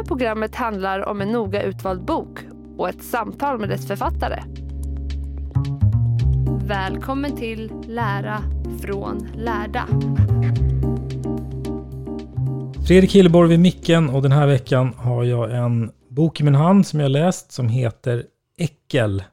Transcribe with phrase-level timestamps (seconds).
[0.00, 2.38] Här programmet handlar om en noga utvald bok
[2.76, 4.42] och ett samtal med dess författare.
[6.66, 8.42] Välkommen till Lära
[8.82, 9.88] från lärda.
[12.86, 16.86] Fredrik Hilleborg vid micken och den här veckan har jag en bok i min hand
[16.86, 18.24] som jag läst som heter
[18.58, 19.24] Äckel.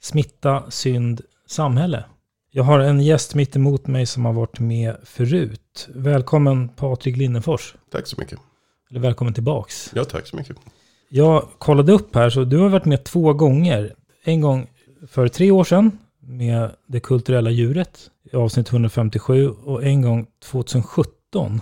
[0.00, 2.04] Smitta, synd, samhälle.
[2.50, 5.88] Jag har en gäst mitt emot mig som har varit med förut.
[5.94, 7.74] Välkommen Patrik Linnefors.
[7.90, 8.49] Tack så mycket.
[8.90, 9.90] Eller välkommen tillbaks.
[9.94, 10.56] Ja, tack så mycket.
[11.08, 13.94] Jag kollade upp här, så du har varit med två gånger.
[14.24, 14.66] En gång
[15.08, 21.60] för tre år sedan med Det kulturella djuret i avsnitt 157 och en gång 2017.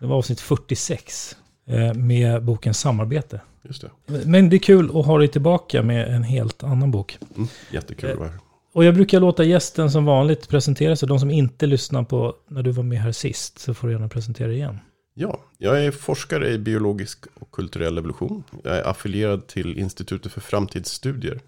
[0.00, 3.40] Det var avsnitt 46 eh, med boken Samarbete.
[3.62, 3.90] Just det.
[4.24, 7.18] Men det är kul att ha dig tillbaka med en helt annan bok.
[7.36, 8.38] Mm, jättekul att vara här.
[8.72, 11.08] Och jag brukar låta gästen som vanligt presentera sig.
[11.08, 14.08] De som inte lyssnar på när du var med här sist så får du gärna
[14.08, 14.78] presentera igen.
[15.18, 18.44] Ja, jag är forskare i biologisk och kulturell evolution.
[18.64, 21.40] Jag är affilierad till Institutet för framtidsstudier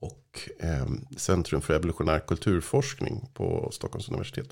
[0.00, 0.86] och eh,
[1.16, 4.48] Centrum för evolutionär kulturforskning på Stockholms universitet.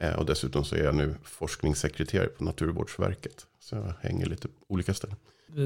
[0.00, 3.46] Eh, och dessutom så är jag nu forskningssekreterare på Naturvårdsverket.
[3.60, 5.16] Så jag hänger lite på olika ställen.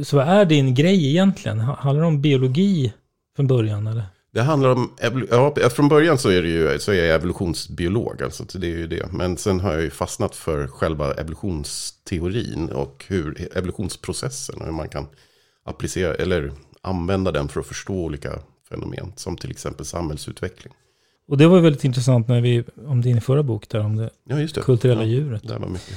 [0.04, 1.60] Så vad är din grej egentligen?
[1.60, 2.94] Handlar det om biologi
[3.36, 4.04] från början eller?
[4.30, 4.90] Det handlar om,
[5.30, 8.86] ja, från början så är, det ju, så är jag evolutionsbiolog, alltså det är ju
[8.86, 9.12] det.
[9.12, 14.88] Men sen har jag ju fastnat för själva evolutionsteorin och hur evolutionsprocessen, och hur man
[14.88, 15.06] kan
[15.64, 16.52] applicera, eller
[16.82, 20.74] använda den för att förstå olika fenomen, som till exempel samhällsutveckling.
[21.28, 24.36] Och det var väldigt intressant när vi, om din förra bok där, om det, ja,
[24.36, 24.60] det.
[24.60, 25.48] kulturella ja, djuret.
[25.48, 25.96] Det var mycket.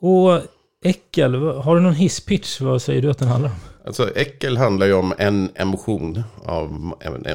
[0.00, 0.40] Och
[0.82, 2.60] äckel, har du någon hisspitch?
[2.60, 3.56] Vad säger du att den handlar om?
[3.88, 6.22] Alltså äckel handlar ju om en emotion.
[6.44, 6.94] Av,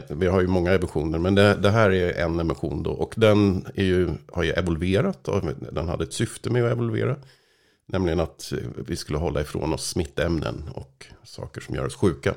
[0.09, 2.91] vi har ju många emotioner, men det, det, här är en emotion då.
[2.91, 5.28] Och den är ju, har ju evolverat.
[5.28, 7.16] Och den hade ett syfte med att evolvera.
[7.86, 8.53] Nämligen att
[8.88, 12.34] vi skulle hålla ifrån oss smittämnen och saker som gör oss sjuka.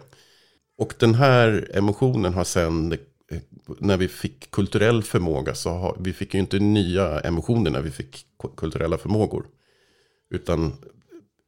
[0.78, 2.99] Och den här emotionen har sen,
[3.78, 7.91] när vi fick kulturell förmåga, så har, vi fick ju inte nya emotioner när vi
[7.91, 8.26] fick
[8.56, 9.47] kulturella förmågor.
[10.31, 10.72] Utan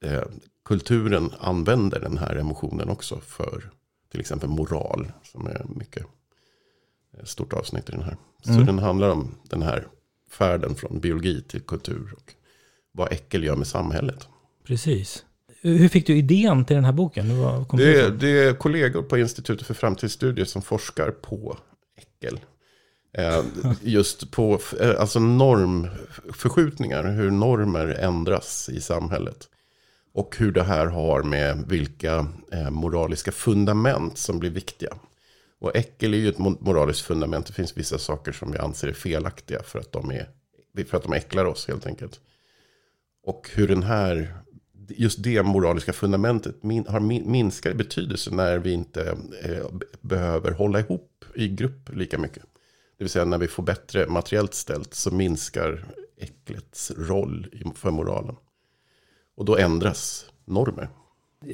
[0.04, 0.22] eh,
[0.68, 3.70] kulturen använder den här emotionen också för
[4.10, 5.12] till exempel moral.
[5.22, 6.06] Som är mycket
[7.18, 8.16] eh, stort avsnitt i den här.
[8.44, 8.66] Så Mm.
[8.66, 9.86] den handlar om den här
[10.30, 12.14] färden från biologi till kultur.
[12.16, 12.34] Och
[12.92, 14.28] vad äckel gör med samhället.
[14.64, 15.24] Precis.
[15.62, 17.28] Hur fick du idén till den här boken?
[17.72, 21.58] Det, är, det är kollegor på Institutet för framtidsstudier som forskar på
[21.96, 22.40] äckel.
[23.12, 23.44] Eh,
[23.82, 29.48] just på eh, alltså normförskjutningar, hur normer ändras i samhället.
[30.12, 34.98] Och hur det här har med vilka eh, moraliska fundament som blir viktiga.
[35.60, 37.46] Och äckel är ju ett moraliskt fundament.
[37.46, 40.28] Det finns vissa saker som vi anser är felaktiga för att de, är,
[40.84, 42.20] för att de äcklar oss helt enkelt.
[43.22, 44.34] Och hur den här,
[44.88, 49.66] just det moraliska fundamentet min, har minskad i betydelse när vi inte eh,
[50.00, 52.42] behöver hålla ihop i grupp lika mycket.
[52.98, 55.84] Det vill säga när vi får bättre materiellt ställt så minskar
[56.16, 58.36] äcklets roll för moralen.
[59.38, 60.88] Och då ändras normer.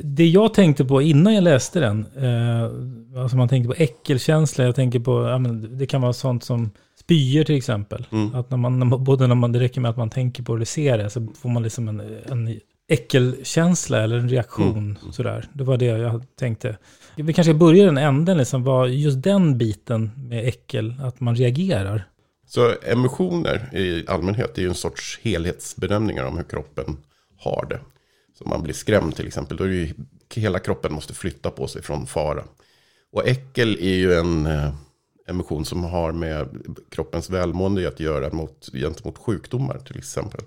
[0.02, 2.62] Det jag tänkte på innan jag läste den, eh,
[3.22, 5.38] alltså man tänkte på äckelkänsla, jag tänker på, ja,
[5.68, 6.70] det kan vara sånt som
[7.00, 8.06] spyor till exempel.
[8.12, 8.34] Mm.
[8.34, 10.52] Att när man, när man, både när man, det räcker med att man tänker på
[10.52, 14.96] det eller ser det, så får man liksom en, en äckelkänsla eller en reaktion.
[15.00, 15.12] Mm.
[15.12, 15.44] Sådär.
[15.52, 16.78] Det var det jag tänkte.
[17.16, 21.20] Vi kanske ska börja i den änden, liksom, vad just den biten med äckel, att
[21.20, 22.04] man reagerar.
[22.46, 26.96] Så emotioner i allmänhet är ju en sorts helhetsbedömningar om hur kroppen
[27.44, 27.80] har det.
[28.38, 29.94] Så om man blir skrämd till exempel, då är det ju
[30.34, 32.44] hela kroppen måste flytta på sig från fara.
[33.12, 34.74] Och äckel är ju en eh,
[35.26, 36.48] emotion som har med
[36.90, 40.40] kroppens välmående att göra mot, gentemot sjukdomar till exempel.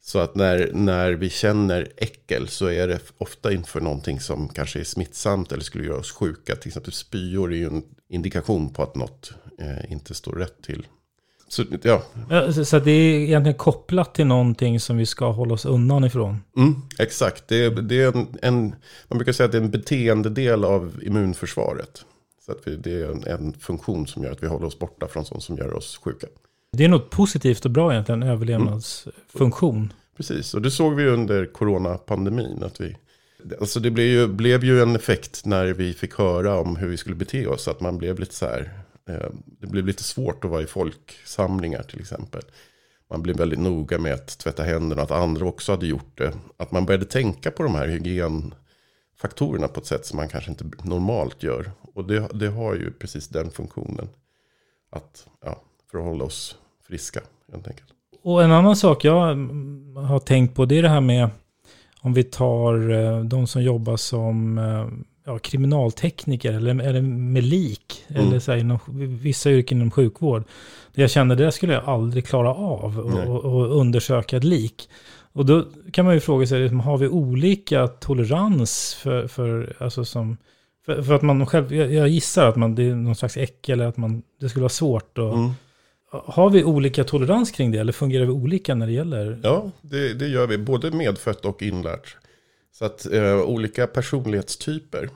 [0.00, 4.80] Så att när, när vi känner äckel så är det ofta inför någonting som kanske
[4.80, 6.56] är smittsamt eller skulle göra oss sjuka.
[6.56, 10.86] Till exempel spyor är ju en indikation på att något eh, inte står rätt till.
[11.48, 15.64] Så ja, Ja, Så, det är egentligen kopplat till någonting som vi ska hålla oss
[15.66, 16.40] undan ifrån.
[16.56, 18.74] Mm, exakt, det, är- det är en, en,
[19.08, 22.04] man brukar säga att det är en beteendedel av immunförsvaret.
[22.46, 25.08] Så att vi, det är en, en funktion som gör att vi håller oss borta
[25.08, 26.26] från sånt som gör oss sjuka.
[26.72, 29.92] Det är något positivt och bra egentligen, en överlevnadsfunktion.
[30.16, 32.62] Precis, och det såg vi under coronapandemin.
[32.62, 32.96] Att vi,
[33.60, 36.96] alltså det blev ju, blev ju en effekt när vi fick höra om hur vi
[36.96, 37.68] skulle bete oss.
[37.68, 38.70] Att man blev lite så här,
[39.08, 42.42] Eh, det blev lite svårt att vara i folksamlingar till exempel.
[43.10, 46.32] Man blev väldigt noga med att tvätta händerna, att andra också hade gjort det.
[46.56, 50.64] Att man började tänka på de här hygienfaktorerna på ett sätt som man kanske inte
[50.82, 51.70] normalt gör.
[51.94, 54.08] Och det, det har ju precis den funktionen.
[54.90, 56.56] Att, ja, för att hålla oss
[56.86, 57.20] friska
[57.52, 57.88] helt enkelt.
[58.22, 59.14] Och en annan sak jag
[59.96, 61.30] har tänkt på, det är det här med
[62.00, 64.86] om vi tar eh, de som jobbar som eh,
[65.28, 68.26] ja, kriminaltekniker eller, eller med lik, Mm.
[68.28, 68.78] eller så här, inom
[69.22, 70.44] vissa yrken inom sjukvård.
[70.94, 74.88] Det jag kände, det skulle jag aldrig klara av och, och undersöka ett lik.
[75.32, 80.04] Och då kan man ju fråga sig, liksom, har vi olika tolerans för, för, alltså
[80.04, 80.36] som,
[80.86, 83.72] för, för att man själv, jag, jag gissar att man, det är någon slags äckel,
[83.80, 85.50] eller att man, det skulle vara svårt att Mm.
[86.10, 89.38] har vi olika tolerans kring det eller fungerar vi olika när det gäller?
[89.42, 90.58] Ja, det, det gör vi.
[90.58, 92.16] Både medfött och inlärt.
[92.72, 95.10] Så att eh, olika personlighetstyper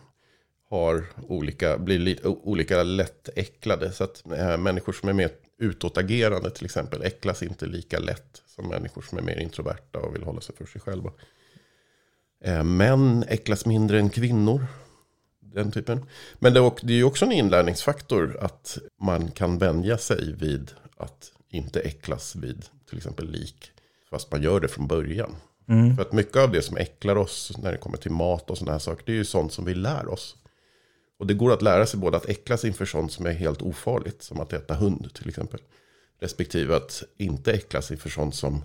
[0.69, 3.93] har olika, blir lite, olika lätt äcklade.
[3.93, 8.69] Så att eh, människor som är mer utåtagerande till exempel äcklas inte lika lätt som
[8.69, 11.13] människor som är mer introverta och vill hålla sig för sig själva.
[12.45, 14.67] Eh, män äcklas mindre än kvinnor.
[15.41, 16.07] Den typen.
[16.39, 21.33] Men det det är ju också en inlärningsfaktor att man kan vänja sig vid att
[21.49, 23.71] inte äcklas vid till exempel lik.
[24.11, 25.37] Fast man gör det från början.
[25.69, 25.97] Mm.
[25.97, 28.73] För att mycket av det som äcklar oss när det kommer till mat och sådana
[28.73, 30.37] här saker, det är ju sånt som vi lär oss.
[31.19, 34.23] Och det går att lära sig både att äcklas inför sånt som är helt ofarligt,
[34.23, 35.61] som att äta hund till exempel.
[36.21, 38.63] Respektive att inte äcklas inför sånt som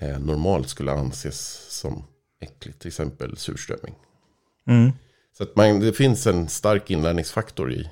[0.00, 2.04] eh, normalt skulle anses som
[2.40, 3.94] äckligt, till exempel surströmming.
[4.66, 4.92] Mm.
[5.36, 7.90] Så att man, det finns en stark inlärningsfaktor i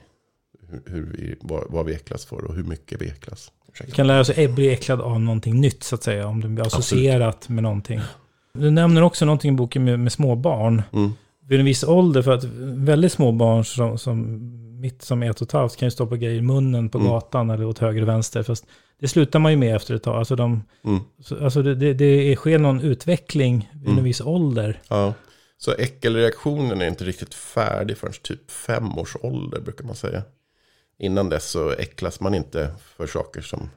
[0.68, 3.52] hur, hur vi, vad, vad vi äcklas för och hur mycket vi äcklas.
[3.84, 6.48] Vi kan lära oss att bli äcklad av någonting nytt så att säga, om det
[6.48, 8.00] blir associerat med någonting.
[8.58, 10.82] Du nämner också någonting i boken med, med små barn.
[10.92, 11.12] Mm.
[11.48, 14.40] Vid en viss ålder, för att väldigt små barn som, som
[14.80, 17.10] mitt som är ett och ett halvt kan ju stoppa grejer i munnen på Mm.
[17.10, 18.42] gatan eller åt höger och vänster.
[18.42, 18.66] Fast
[19.00, 20.16] det slutar man ju med efter ett tag.
[20.16, 21.00] Alltså, de, Mm.
[21.20, 23.98] så, alltså det, det, det sker någon utveckling vid Mm.
[23.98, 24.80] en viss ålder.
[24.88, 25.14] Ja.
[25.58, 30.22] Så äckelreaktionen är inte riktigt färdig förrän typ fem års ålder brukar man säga.
[30.98, 33.70] Innan dess så äcklas man inte för saker som,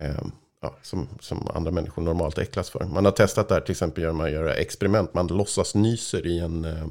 [0.00, 0.22] eh,
[0.60, 2.84] ja, som, som andra människor normalt äcklas för.
[2.84, 5.14] Man har testat det här till exempel genom att göra experiment.
[5.14, 6.86] Man låtsas nyser i, en, eh,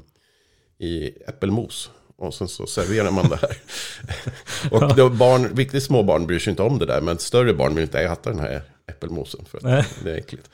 [0.79, 1.91] i äppelmos.
[2.17, 3.57] Och sen så serverar man det här.
[4.71, 7.01] och då barn, riktigt små barn bryr sig inte om det där.
[7.01, 9.45] Men större barn vill inte äta den här äppelmosen.
[9.45, 10.49] För att det är äckligt.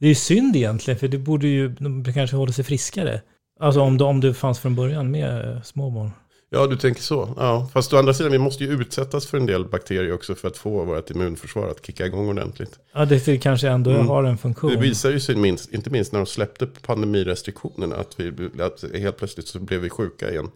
[0.00, 3.20] Det är ju synd egentligen, för det borde ju de kanske hålla sig friskare.
[3.60, 6.10] Alltså om det, om det fanns från början med eh, små barn.
[6.50, 7.34] Ja, du tänker så.
[7.36, 10.48] Ja, fast å andra sidan, vi måste ju utsättas för en del bakterier också för
[10.48, 12.78] att få vårt immunförsvar att kicka igång ordentligt.
[12.94, 14.06] Ja, det, kanske ändå Mm.
[14.08, 14.70] har en funktion.
[14.70, 19.16] Det visar ju sig minst, inte minst när de släppte pandemirestriktionerna, att, vi, att helt
[19.16, 20.50] plötsligt så blev vi sjuka igen.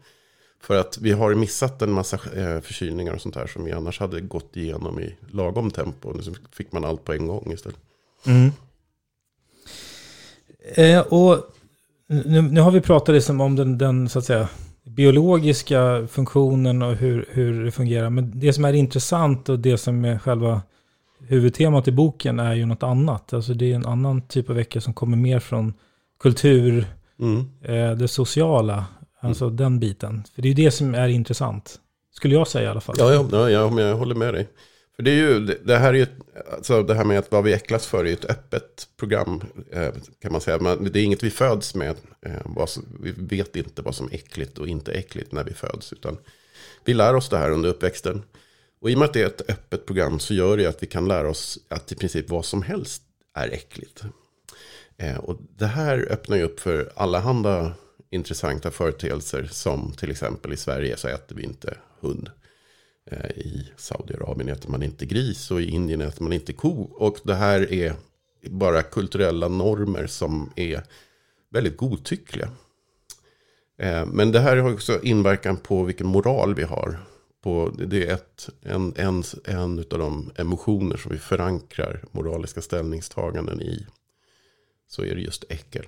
[0.60, 4.00] För att vi har missat en massa eh, förkylningar och sånt här som vi annars
[4.00, 6.12] hade gått igenom i lagom tempo.
[6.12, 6.22] Nu
[6.52, 7.78] fick man allt på en gång istället.
[8.26, 8.50] Mm.
[10.74, 11.38] Eh, och
[12.06, 14.48] nu, nu har vi pratat liksom om den, den så att säga,
[14.84, 18.10] biologiska funktionen och hur, hur det fungerar.
[18.10, 20.62] Men det som är intressant och det som är själva
[21.28, 23.32] huvudtemat i boken är ju något annat.
[23.32, 25.74] Alltså det är en annan typ av vecka som kommer mer från
[26.20, 26.86] kultur,
[27.20, 27.40] Mm.
[27.62, 28.84] eh, det sociala,
[29.20, 30.24] alltså den biten.
[30.34, 31.78] För det är ju det som är intressant.
[32.14, 32.96] Skulle jag säga i alla fall.
[32.98, 34.48] Ja, ja, ja, jag håller med dig.
[34.96, 36.06] För det är ju, det, här är ju,
[36.52, 40.32] alltså det här med att vad vi äcklas för är ett öppet program, eh, kan
[40.32, 40.58] man säga.
[40.58, 41.96] Men det är inget vi föds med.
[42.26, 42.66] Eh,
[42.98, 45.92] vi vet inte vad som är äckligt och inte äckligt när vi föds.
[45.92, 46.18] Utan
[46.84, 48.22] vi lär oss det här under uppväxten.
[48.80, 50.86] Och i och med att det är ett öppet program så gör det att vi
[50.86, 53.02] kan lära oss att i princip vad som helst
[53.34, 54.02] är äckligt.
[54.96, 57.74] Eh, och det här öppnar ju upp för allehanda
[58.10, 62.30] intressanta företeelser som till exempel i Sverige så äter vi inte hund.
[63.10, 66.82] Eh, I Saudiarabien äter man inte gris och i Indien äter man inte ko.
[66.94, 67.94] Och det här är
[68.50, 70.82] bara kulturella normer som är
[71.50, 72.50] väldigt godtyckliga.
[73.78, 76.98] Eh, men det här har också inverkan på vilken moral vi har.
[77.42, 83.60] På, det är ett, en, en, en av de emotioner som vi förankrar moraliska ställningstaganden
[83.62, 83.86] i.
[84.88, 85.86] Så är det just äckel.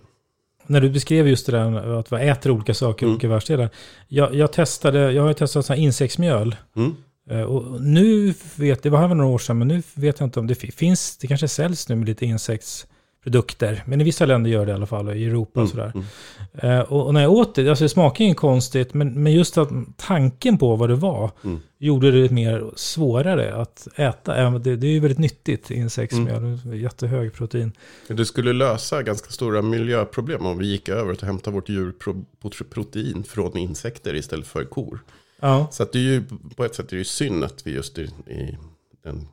[0.67, 3.15] När du beskrev just det där att vi äter olika saker i Mm.
[3.15, 3.71] olika världsdelar.
[4.09, 6.57] Jag, jag testade, jag har testat sån insektsmjöl.
[6.77, 6.95] Mm.
[7.31, 10.41] Eh, Och nu vet, det var här några år sedan, men nu vet jag inte
[10.41, 12.27] om det fi- finns, det kanske säljs nu med lite
[13.25, 13.83] insektsprodukter.
[13.87, 15.93] Men i vissa länder gör det i alla fall, i Europa och sådär.
[16.55, 19.59] Eh, Och, och när jag åt det, alltså det smakar inget konstigt, men, men just
[19.59, 21.61] att tanken på vad det var Mm.
[21.79, 24.51] gjorde det mer svårare att äta.
[24.51, 27.73] Det, det är ju väldigt nyttigt, insektsmjöl, jättehög protein.
[28.09, 33.25] Det skulle lösa ganska stora miljöproblem om vi gick över till att hämta vårt djurprotein
[33.25, 34.99] från insekter istället för kor.
[35.41, 36.23] Ja, Så att det är ju,
[36.57, 38.59] på ett sätt är det ju synd att vi just i, i
[39.05, 39.27] den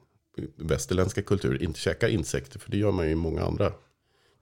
[0.56, 2.60] västerländska kulturen inte käkar insekter.
[2.60, 3.72] För det gör man ju i många andra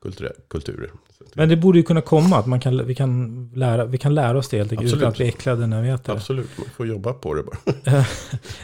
[0.01, 0.34] kulturer.
[0.48, 0.91] kulturer.
[1.34, 4.38] Men det borde ju kunna komma att man kan, vi, kan lära, vi kan lära
[4.38, 6.12] oss det helt enkelt utan att bli äcklade när vi äter det.
[6.12, 7.58] absolut, man får jobba på det bara.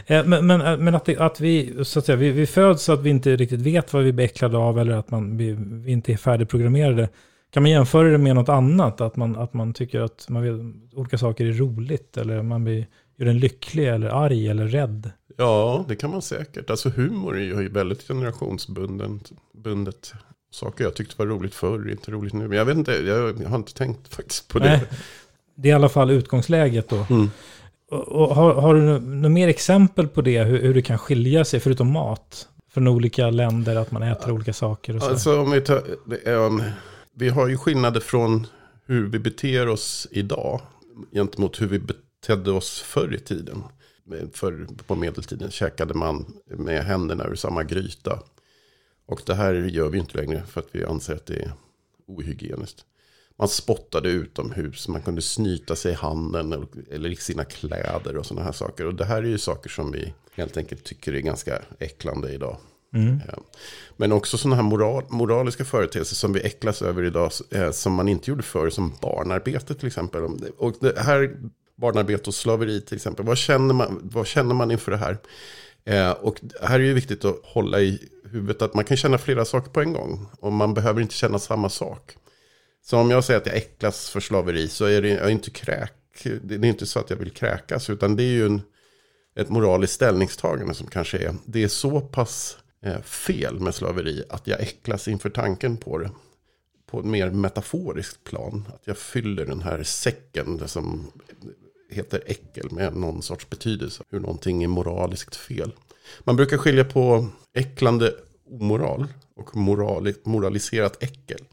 [0.06, 2.92] Eh, Men, men, men att, det, att vi, så att säga, vi, vi föds så
[2.92, 5.92] att vi inte riktigt vet vad vi blir äcklade av eller att man, vi, vi
[5.92, 7.08] inte är färdigprogrammerade.
[7.50, 9.00] Kan man jämföra det med något annat?
[9.00, 12.86] Att man, att man tycker att man vet, olika saker är roligt eller man blir,
[13.18, 15.10] gör en lycklig eller arg eller rädd?
[15.36, 16.70] Ja, det kan man säkert.
[16.70, 19.32] Alltså humor är ju väldigt generationsbundet.
[19.54, 20.14] Bundet.
[20.50, 22.48] Saker jag tyckte var roligt förr inte roligt nu.
[22.48, 24.64] Men jag vet inte, jag har inte tänkt faktiskt på det.
[24.64, 24.80] Nej,
[25.54, 27.06] det är i alla fall utgångsläget då.
[27.10, 27.30] Mm.
[27.90, 30.44] Och, och har, har du några mer exempel på det?
[30.44, 33.76] Hur, hur det kan skilja sig, förutom mat, från olika länder?
[33.76, 35.08] Att man äter olika saker och så?
[35.08, 35.82] Alltså om vi tar,
[36.24, 36.62] um,
[37.14, 38.46] vi har ju skillnader från
[38.86, 40.60] hur vi beter oss idag
[41.12, 41.80] gentemot hur vi
[42.26, 43.62] betedde oss förr i tiden.
[44.32, 48.22] För på medeltiden käkade man med händerna ur samma gryta.
[49.06, 51.52] Och det här gör vi inte längre för att vi anser att det är
[52.06, 52.84] ohygieniskt.
[53.38, 58.44] Man spottade utomhus, man kunde snyta sig i handen eller- i sina kläder och sådana
[58.44, 58.86] här saker.
[58.86, 62.56] Och det här är ju saker som vi helt enkelt tycker är ganska äcklande idag.
[63.28, 63.38] Ja.
[63.96, 67.30] Men också sådana här moral, moraliska företeelser som vi äcklas över idag.
[67.50, 70.22] Eh, som man inte gjorde förr, som barnarbete till exempel.
[70.56, 71.36] Och det här
[71.76, 73.26] barnarbete och slaveri till exempel.
[73.26, 75.18] Vad känner man, vad känner man inför det här?
[75.84, 79.44] Eh, och här är ju viktigt att hålla i huvudet att man kan känna flera
[79.44, 80.26] saker på en gång.
[80.40, 82.16] Och man behöver inte känna samma sak.
[82.84, 85.50] Så om jag säger att jag äcklas för slaveri så är det jag är inte
[85.50, 85.92] kräk.
[86.42, 87.90] Det är inte så att jag vill kräkas.
[87.90, 88.60] Utan det är ju en,
[89.36, 91.34] ett moraliskt ställningstagande som kanske är.
[91.44, 96.10] Det är så pass eh, fel med slaveri att jag äcklas inför tanken på det.
[96.86, 98.68] På ett mer metaforiskt plan.
[98.74, 101.12] Att jag fyller den här säcken som
[101.90, 104.04] heter äckel med någon sorts betydelse.
[104.10, 105.72] Hur någonting är moraliskt fel.
[106.20, 108.14] Man brukar skilja på äcklande
[108.50, 109.56] omoral och
[110.26, 111.44] moraliserat äckel.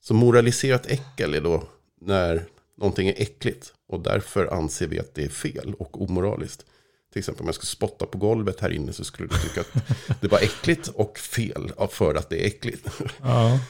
[0.00, 1.62] Så moraliserat äckel är då
[2.00, 2.44] när
[2.76, 3.72] någonting är äckligt.
[3.88, 6.66] Och därför anser vi att det är fel och omoraliskt.
[7.12, 9.72] Till exempel om jag skulle spotta på golvet här inne så skulle du tycka att
[10.20, 12.88] det var äckligt och fel för att det är äckligt.
[13.22, 13.60] Ja.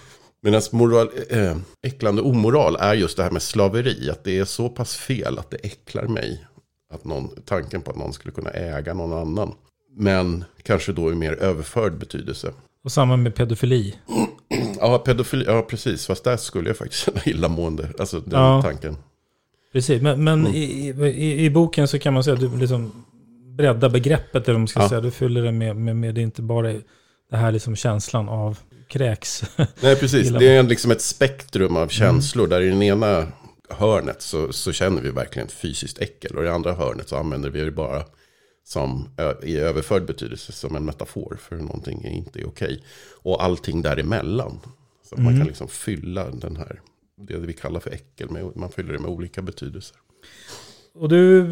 [0.42, 4.11] Medan moral, äh, äcklande omoral är just det här med slaveri.
[4.11, 6.47] Att det är så pass fel att det äcklar mig.
[6.92, 9.54] Att någon, tanken på att någon skulle kunna äga någon annan.
[9.97, 12.52] Men kanske då i mer överförd betydelse.
[12.85, 13.94] Och samma med pedofili.
[14.80, 16.06] Ja, pedofili, ja precis.
[16.06, 17.88] Fast där skulle jag faktiskt känna illamående.
[17.99, 18.62] Alltså den Ja.
[18.62, 18.97] tanken.
[19.73, 20.54] Precis, men, men Mm.
[20.54, 23.04] i, i, i boken så kan man säga att du liksom
[23.56, 24.88] breddar begreppet, eller man ska Ja.
[24.88, 25.00] säga.
[25.00, 26.73] Du fyller det med, med, med det inte bara
[27.30, 28.59] det här liksom känslan av
[28.90, 29.42] kräks.
[29.80, 30.28] Nej, precis.
[30.28, 32.47] Det är liksom ett spektrum av känslor.
[32.47, 33.26] Där i den ena
[33.68, 36.37] hörnet så, så känner vi verkligen fysiskt äckel.
[36.37, 38.04] Och i andra hörnet så använder vi det bara
[38.64, 39.09] som
[39.42, 42.85] i överförd betydelse som en metafor för hur någonting inte är okej.
[43.23, 44.61] Och allting däremellan.
[45.09, 46.80] Så man kan liksom fylla den här,
[47.16, 49.97] det vi kallar för äckel, med, man fyller det med olika betydelser.
[51.00, 51.47] Och du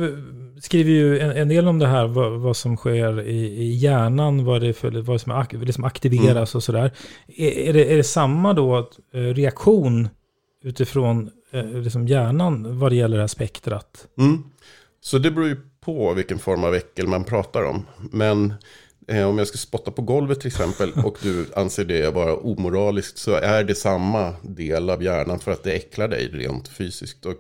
[0.61, 4.45] skriver ju en, en del om det här, vad, vad som sker i, i hjärnan,
[4.45, 6.93] vad det, för, vad som ak, som aktiveras och sådär.
[7.37, 10.09] Är, är, det, är det samma då att, eh, reaktion
[10.65, 14.07] utifrån eh, liksom hjärnan vad det gäller det här spektrat?
[14.19, 14.43] Mm.
[15.01, 17.87] Så det beror ju på vilken form av äckel man pratar om.
[18.13, 18.55] Men
[19.09, 23.19] eh, om jag ska spotta på golvet till exempel och du anser det vara omoraliskt
[23.19, 27.27] så är det samma del av hjärnan för att det äcklar dig rent fysiskt.
[27.27, 27.39] Och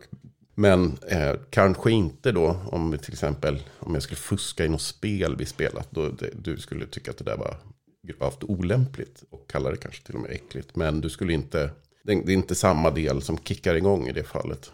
[0.58, 4.82] men eh, kanske inte då om vi till exempel om jag skulle fuska i något
[4.82, 5.90] spel vi spelat.
[5.90, 7.56] Då det, du skulle tycka att det där var
[8.02, 10.76] gravt olämpligt och kalla det kanske till och med äckligt.
[10.76, 11.70] Men du skulle inte,
[12.04, 14.72] det är inte samma del som kickar igång i det fallet.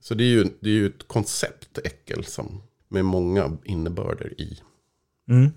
[0.00, 4.60] Så det är ju, det är ju ett koncept äckel som, med många innebörder i.
[5.30, 5.50] Mm.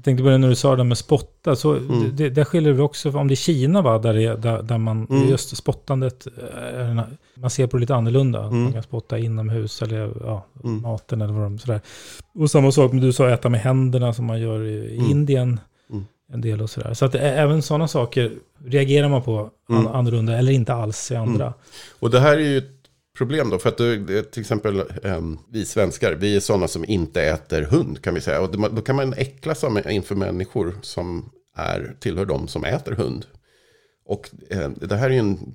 [0.00, 1.56] Jag tänkte på det när du sa det med spotta.
[1.56, 2.16] Så mm.
[2.16, 3.98] det, det skiljer väl också om det är Kina va?
[3.98, 5.28] Där, det, där, där man, mm.
[5.28, 7.02] just spottandet, eh,
[7.34, 8.44] man ser på det lite annorlunda.
[8.44, 8.62] Mm.
[8.62, 10.82] Man kan spotta inomhus eller ja, mm.
[10.82, 11.80] maten eller vad de sådär.
[12.34, 15.10] Och samma sak med du sa äta med händerna som man gör i, mm.
[15.10, 15.60] Indien.
[15.90, 16.04] Mm.
[16.32, 16.94] En del och sådär.
[16.94, 18.32] Så att även sådana saker
[18.64, 19.86] reagerar man på mm.
[19.86, 21.54] annorlunda eller inte alls i andra.
[21.98, 22.62] Och det här är ju
[23.20, 23.58] problem då.
[23.58, 28.02] För att du, till exempel um, vi svenskar, vi är sådana som inte äter hund
[28.02, 28.40] kan vi säga.
[28.40, 33.26] Och då kan man äcklas inför människor som är, tillhör de som äter hund.
[34.04, 35.54] Och ehm, det här är ju en,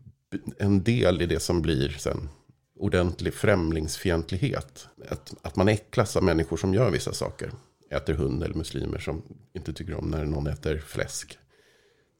[0.57, 2.29] en del i det som blir sen
[2.79, 4.87] ordentlig främlingsfientlighet.
[5.09, 7.51] Att, att man äcklas av människor som gör vissa saker.
[7.89, 9.21] Äter hund eller muslimer som
[9.53, 11.37] inte tycker om när någon äter fläsk.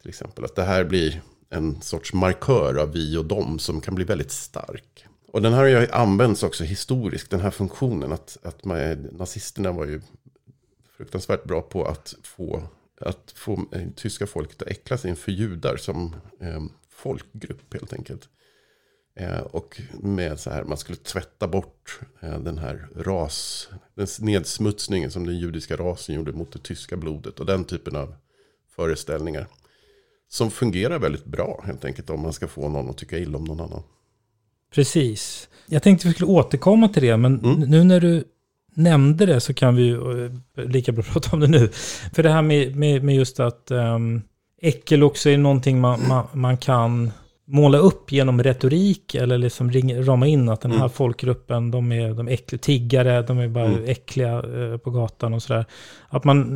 [0.00, 3.94] Till exempel att det här blir en sorts markör av vi och dem som kan
[3.94, 5.06] bli väldigt stark.
[5.36, 8.12] Och den här har ju använts också historiskt, den här funktionen.
[8.12, 10.00] Att, att man, nazisterna var ju
[10.96, 12.62] fruktansvärt bra på att få,
[13.00, 18.28] att få eh, tyska folket att äcklas inför judar som eh, folkgrupp helt enkelt.
[19.16, 25.10] Eh, och med så här, man skulle tvätta bort eh, den här ras, den nedsmutsningen
[25.10, 27.40] som den judiska rasen gjorde mot det tyska blodet.
[27.40, 28.14] Och den typen av
[28.76, 29.46] föreställningar.
[30.28, 33.44] Som fungerar väldigt bra helt enkelt om man ska få någon att tycka illa om
[33.44, 33.82] någon annan.
[34.76, 35.48] Precis.
[35.66, 37.60] Jag tänkte vi skulle återkomma till det, men mm.
[37.60, 38.24] nu när du
[38.74, 41.68] nämnde det så kan vi ju eh, lika bra prata om det nu.
[42.12, 44.22] För det här med, med, med just att um,
[44.62, 47.10] äckel också är någonting man, man, man, kan
[47.46, 50.90] måla upp genom retorik eller liksom ring, rama in att den här mm.
[50.90, 53.84] folkgruppen, de är, de är äckliga, tiggare, de är bara mm.
[53.86, 55.64] äckliga uh, på gatan och sådär.
[56.08, 56.46] Att man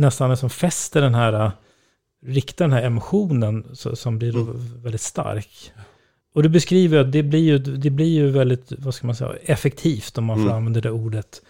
[0.00, 1.50] nästan liksom fäster den här, uh,
[2.26, 4.82] riktar den här emotionen så, som blir mm.
[4.82, 5.72] väldigt stark.
[6.32, 9.34] Och du beskriver att det blir ju, det blir ju väldigt, vad ska man säga,
[9.42, 10.56] effektivt om man får mm.
[10.56, 11.42] använda det ordet.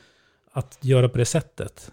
[0.52, 1.92] Att göra på det sättet.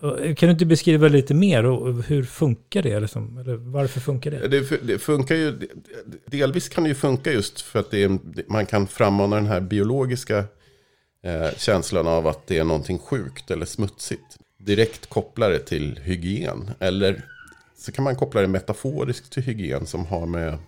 [0.00, 3.00] Kan du inte beskriva lite mer och hur funkar det?
[3.00, 3.38] Liksom?
[3.38, 4.48] Eller varför funkar det?
[4.48, 4.86] det?
[4.86, 4.98] det?
[4.98, 5.68] funkar ju,
[6.26, 8.18] delvis kan det ju funka just för att är,
[8.52, 10.44] man kan frammana den här biologiska
[11.22, 14.38] eh, känslan av att det är någonting sjukt eller smutsigt.
[14.58, 16.70] Direkt koppla det till hygien.
[16.78, 17.22] Eller
[17.78, 20.58] så kan man koppla det metaforiskt till hygien som har med Eh,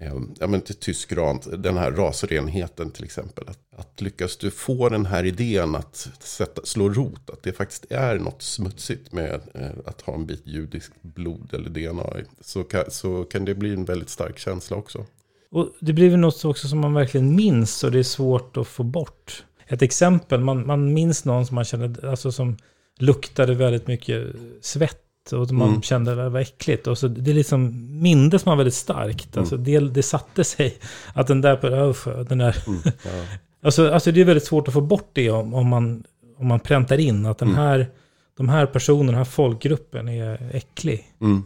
[0.00, 3.44] Ehm, ja, men till tysk ran, den här rasrenheten till exempel.
[3.48, 7.86] Att, att lyckas du få den här idén att sätta, slå rot, att det faktiskt
[7.90, 12.06] är något smutsigt med eh, att ha en bit judiskt blod eller DNA,
[12.40, 15.06] så kan, så kan det bli en väldigt stark känsla också.
[15.50, 18.68] Och det blir väl något också som man verkligen minns och det är svårt att
[18.68, 19.44] få bort.
[19.66, 22.56] Ett exempel, man, man minns någon som man känner, alltså som
[22.98, 24.26] luktade väldigt mycket
[24.60, 25.82] svett och man mm.
[25.82, 26.86] kände att det var äckligt.
[26.86, 29.36] Och så det är liksom minne som var väldigt starkt.
[29.36, 29.42] Mm.
[29.42, 30.78] Alltså det, det satte sig.
[31.14, 32.80] Att den där, den där mm.
[32.84, 33.10] ja.
[33.62, 36.04] alltså, alltså det är väldigt svårt att få bort det om, om, man,
[36.36, 37.60] om man präntar in att den mm.
[37.60, 37.86] här,
[38.36, 41.14] de här personerna, den här folkgruppen är äcklig.
[41.20, 41.42] Mm.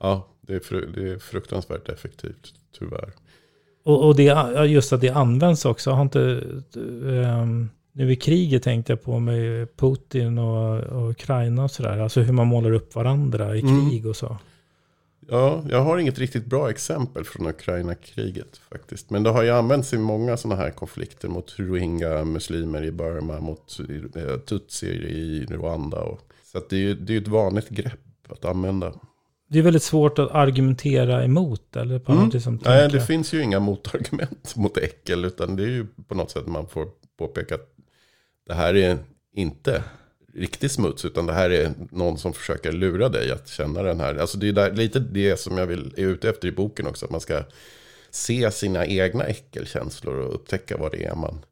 [0.00, 3.10] Ja, det är, det är fruktansvärt effektivt, tyvärr.
[3.84, 5.90] Och, och det, just att det används också.
[5.90, 6.20] Har inte...
[6.78, 11.98] Um, nu i kriget tänkte jag på med Putin och, och Ukraina och sådär.
[11.98, 13.90] Alltså hur man målar upp varandra i mm.
[13.90, 14.38] krig och så.
[15.28, 19.10] Ja, jag har inget riktigt bra exempel från Ukraina-kriget faktiskt.
[19.10, 23.78] Men det har ju använts i många sådana här konflikter mot rohingya-muslimer i Burma, mot
[24.16, 26.00] eh, tutsier i Rwanda.
[26.00, 26.20] Och,
[26.52, 28.92] så det är ju det är ett vanligt grepp att använda.
[29.48, 32.24] Det är väldigt svårt att argumentera emot, eller på mm.
[32.24, 36.14] något som Nej, det finns ju inga motargument mot äckel, utan det är ju på
[36.14, 37.69] något sätt man får påpeka att
[38.50, 38.98] det här är
[39.32, 39.82] inte
[40.34, 44.14] riktig smuts, utan det här är någon som försöker lura dig att känna den här.
[44.14, 47.04] Alltså det är där, lite det som jag vill, är ute efter i boken också,
[47.04, 47.42] att man ska
[48.10, 51.44] se sina egna äckelkänslor och upptäcka vad det är man...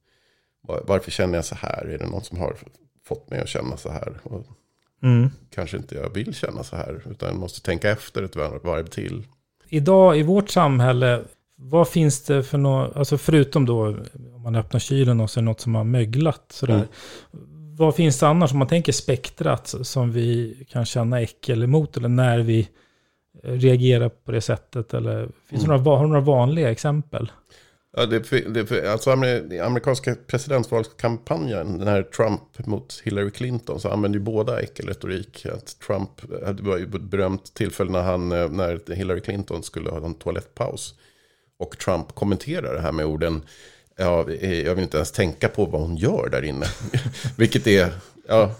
[0.62, 1.84] Varför känner jag så här?
[1.84, 2.56] Är det någon som har
[3.04, 4.20] fått mig att känna så här?
[4.22, 4.46] Och
[5.02, 5.30] mm.
[5.50, 9.26] Kanske inte jag vill känna så här, utan måste tänka efter ett varv till.
[9.68, 11.24] Idag i vårt samhälle
[11.61, 13.87] vad finns det för något, alltså förutom då
[14.35, 16.75] om man öppnar kylen och så är det något som har möglat sådär.
[16.75, 16.88] Mm.
[17.77, 22.09] Vad finns det annars om man tänker spektrat som vi kan känna äckel emot eller
[22.09, 22.68] när vi
[23.42, 24.94] reagerar på det sättet?
[24.94, 25.77] Eller finns mm.
[25.77, 27.33] det några, har du några vanliga exempel?
[27.97, 34.25] Ja, det, det, alltså amerikanska presidentvalskampanjen, den här Trump mot Hillary Clinton, så använde ju
[34.25, 35.47] båda äckelretorik.
[35.47, 36.11] Att Trump,
[36.55, 40.94] det var ju ett berömt tillfälle när, han, när Hillary Clinton skulle ha en toalettpaus.
[41.59, 43.42] Och Trump kommenterar det här med orden
[43.97, 46.66] ja, jag vill inte ens tänka på vad hon gör där inne.
[47.37, 47.92] Vilket är,
[48.29, 48.51] ja,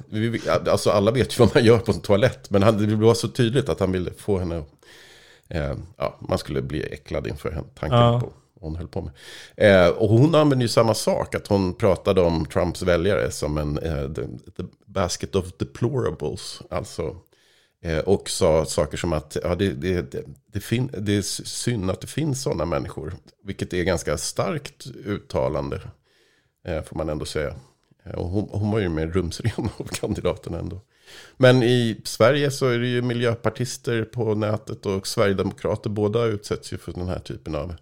[0.69, 2.51] alltså alla vet ju vad man gör på en toalett.
[2.51, 4.63] Men det var så tydligt att han ville få henne,
[5.49, 8.21] eh, ja, man skulle bli äcklad inför tanken ja.
[8.21, 9.13] på hon höll på med.
[9.57, 13.79] Eh, och hon använde ju samma sak, att hon pratade om Trumps väljare som en
[13.79, 14.23] eh, the,
[14.57, 16.63] the basket of deplorables.
[16.71, 17.15] Alltså, eh,
[18.05, 20.15] och sa saker som att ja, det, det,
[20.53, 23.15] det, fin- det är synd att det finns sådana människor.
[23.45, 25.81] Vilket är ganska starkt uttalande,
[26.67, 27.55] eh, får man ändå säga.
[28.05, 30.81] Eh, och hon, hon var ju mer rumsren av kandidaterna ändå.
[31.37, 35.91] Men i Sverige så är det ju miljöpartister på nätet och sverigedemokrater.
[35.91, 37.75] Båda utsätts ju för den här typen av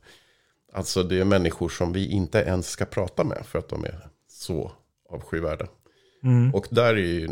[0.72, 4.08] Alltså det är människor som vi inte ens ska prata med för att de är
[4.28, 4.72] så
[5.10, 5.66] avskyvärda.
[6.22, 6.54] Mm.
[6.54, 7.28] Och där är ju,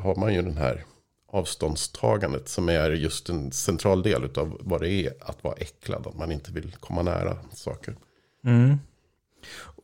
[0.00, 0.84] har man ju den här
[1.30, 6.06] avståndstagandet som är just en central del av vad det är att vara äcklad.
[6.06, 7.96] Att man inte vill komma nära saker.
[8.44, 8.76] Mm.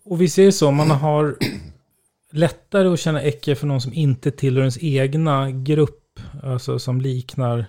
[0.05, 1.37] Och vi ser så, man har
[2.33, 6.21] lättare att känna äckel för någon som inte tillhör ens egna grupp.
[6.43, 7.67] Alltså som liknar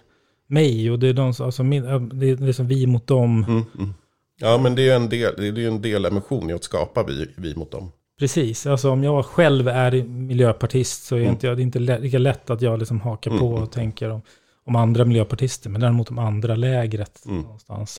[0.48, 0.92] mig.
[0.92, 3.44] Och det är, de, alltså, det är liksom vi mot dem.
[3.44, 3.94] Mm, mm.
[4.40, 7.28] Ja, men det är en del, det är en del emotion i att skapa vi,
[7.36, 7.92] vi mot dem.
[8.19, 11.32] Precis, alltså om jag själv är miljöpartist så är mm.
[11.32, 13.41] inte jag, det är inte lika lätt att jag liksom hakar mm.
[13.41, 14.21] på och tänker om,
[14.65, 17.41] om andra miljöpartister, men däremot om andra lägret mm.
[17.41, 17.97] någonstans.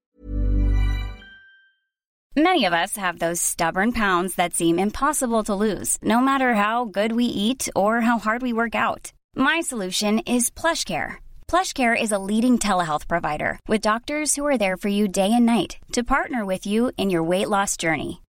[2.36, 6.84] Many of us have those stubborn pounds that seem impossible to lose, no matter how
[6.84, 9.12] good we eat or how hard we work out.
[9.36, 11.18] My solution is plush care.
[11.48, 15.46] PlushCare is a leading telehealth provider with doctors who are there for you day and
[15.46, 18.20] night to partner with you in your weight loss journey.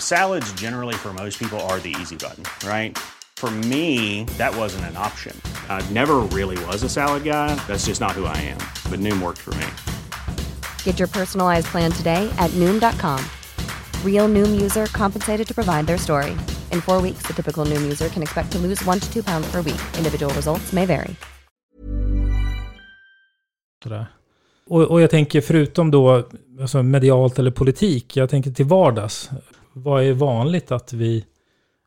[0.00, 2.98] Salads, generally, for most people, are the easy button, right?
[3.36, 5.40] For me, that wasn't an option.
[5.68, 7.54] I never really was a salad guy.
[7.68, 8.58] That's just not who I am.
[8.90, 9.66] But Noom worked for me.
[10.82, 13.24] Get your personalized plan today at Noom.com.
[14.04, 16.32] Real Noom user compensated to provide their story.
[16.72, 19.48] In four weeks, the typical Noom user can expect to lose one to two pounds
[19.52, 19.80] per week.
[19.96, 21.14] Individual results may vary.
[24.66, 26.24] Och, och jag tänker förutom då
[26.60, 29.30] alltså medialt eller politik, jag tänker till vardags.
[29.82, 31.24] Vad är vanligt att vi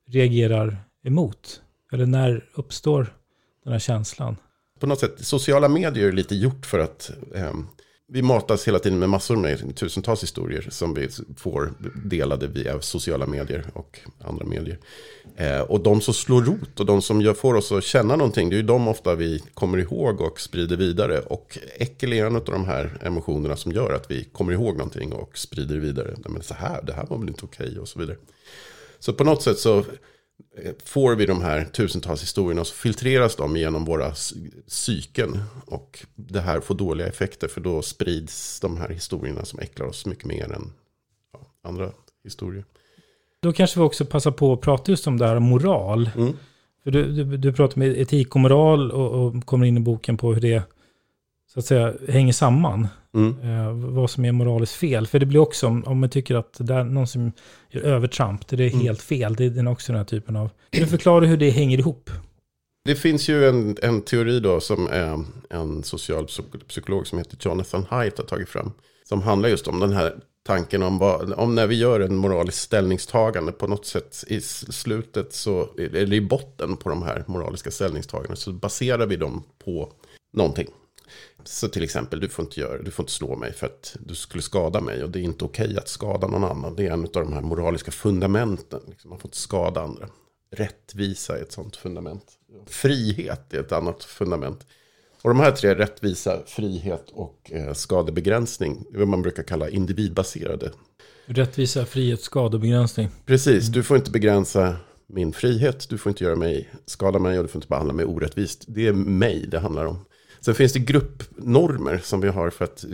[0.08, 1.62] reagerar emot?
[1.94, 3.16] Eller när uppstår
[3.64, 4.38] den här känslan?
[4.80, 7.54] På något sätt, sociala medier är lite gjort för att eh,
[8.14, 11.74] vi matas hela tiden med massor med tusentals historier som vi får
[12.06, 14.78] delade via sociala medier och andra medier.
[15.36, 18.50] Eh, och de som slår rot och de som gör, får oss att känna någonting,
[18.50, 21.20] det är ju de ofta vi kommer ihåg och sprider vidare.
[21.20, 25.14] Och äckel är en av de här emotionerna som gör att vi kommer ihåg någonting
[25.14, 26.16] och sprider vidare.
[26.30, 28.18] Men så här, det här var väl inte okej och så vidare.
[29.00, 29.86] Så på något sätt så
[30.86, 34.12] får vi de här tusentals historierna och så filtreras de genom våra
[34.68, 35.44] psyken.
[35.66, 40.06] Och det här får dåliga effekter för då sprids de här historierna som äcklar oss
[40.06, 40.72] mycket mer än
[41.64, 41.92] andra
[42.24, 42.66] historier.
[43.42, 46.10] Då kanske vi också passar på att prata just om det här moral.
[46.16, 46.34] Mm.
[46.84, 50.18] För du, du, du pratar med etik och moral och, och kommer in i boken
[50.18, 50.64] på hur det
[51.54, 52.88] så att säga hänger samman.
[53.14, 53.40] Mm.
[53.42, 55.08] Eh, vad som är moraliskt fel.
[55.08, 57.32] För det blir också, om, om man tycker att det är någon som
[57.70, 58.86] gör övertramp, det är mm.
[58.86, 59.36] helt fel.
[59.36, 60.50] Det är också den här typen av...
[60.70, 62.10] Kan du förklara hur det hänger ihop?
[62.86, 68.18] Det finns ju en, en teori då som är en socialpsykolog som heter Jonathan Haidt
[68.18, 68.72] har tagit fram.
[69.10, 72.58] Som handlar just om den här tanken om, vad, om när vi gör en moralisk
[72.58, 78.36] ställningstagande på något sätt i slutet så, eller i botten på de här moraliska ställningstagandena
[78.36, 79.92] så baserar vi dem på
[80.34, 80.68] någonting.
[81.44, 84.16] Så till exempel, du får inte, göra, du får inte slå mig för att du
[84.16, 85.04] skulle skada mig.
[85.04, 86.76] Och det är inte okej att skada någon annan.
[86.76, 88.82] Det är en av de här moraliska fundamenten.
[88.88, 90.08] Liksom, man får inte skada andra.
[90.56, 92.24] Rättvisa är ett sånt fundament.
[92.68, 94.66] Frihet är ett annat fundament.
[95.22, 100.72] Och de här tre, rättvisa, frihet och eh, skadebegränsning, är vad man brukar kalla individbaserade.
[101.26, 103.10] Rättvisa, frihet, skadebegränsning.
[103.26, 104.76] Precis, du får inte begränsa
[105.08, 108.06] min frihet, du får inte göra mig, skada mig och du får inte behandla mig
[108.06, 108.66] orättvist.
[108.68, 110.06] Det är mig det handlar om.
[110.46, 112.86] Sen finns det gruppnormer som vi har för att,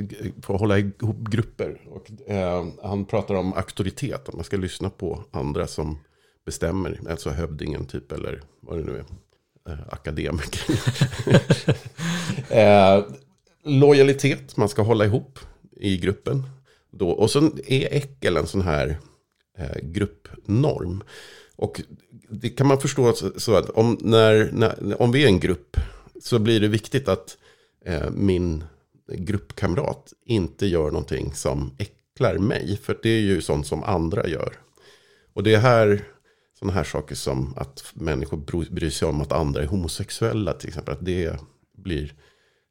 [0.42, 1.82] för att hålla ihop grupper.
[1.90, 5.98] Och, eh, han pratar om auktoritet, att man ska lyssna på andra som
[6.46, 7.02] bestämmer.
[7.10, 9.06] Alltså hövdingen typ, eller vad det nu är.
[9.74, 10.62] Eh, akademiker.
[12.50, 13.06] eh,
[13.64, 15.40] lojalitet, man ska hålla ihop
[15.72, 16.44] i gruppen.
[16.92, 17.10] Då.
[17.10, 18.98] Och så är äckel en sån här
[19.58, 21.04] eh, gruppnorm.
[21.56, 21.82] Och
[22.30, 25.78] det kan man förstå så att om, när, när, om vi är en grupp
[26.22, 27.38] så blir det viktigt att
[27.86, 28.64] eh, min
[29.08, 32.78] gruppkamrat inte gör någonting som äcklar mig.
[32.78, 34.54] För det är ju sånt som andra gör.
[35.34, 36.04] Och det är här
[36.60, 38.38] sådana här saker som att människor
[38.72, 40.94] bryr sig om att andra är homosexuella till exempel.
[40.94, 41.40] Att det
[41.78, 42.14] blir,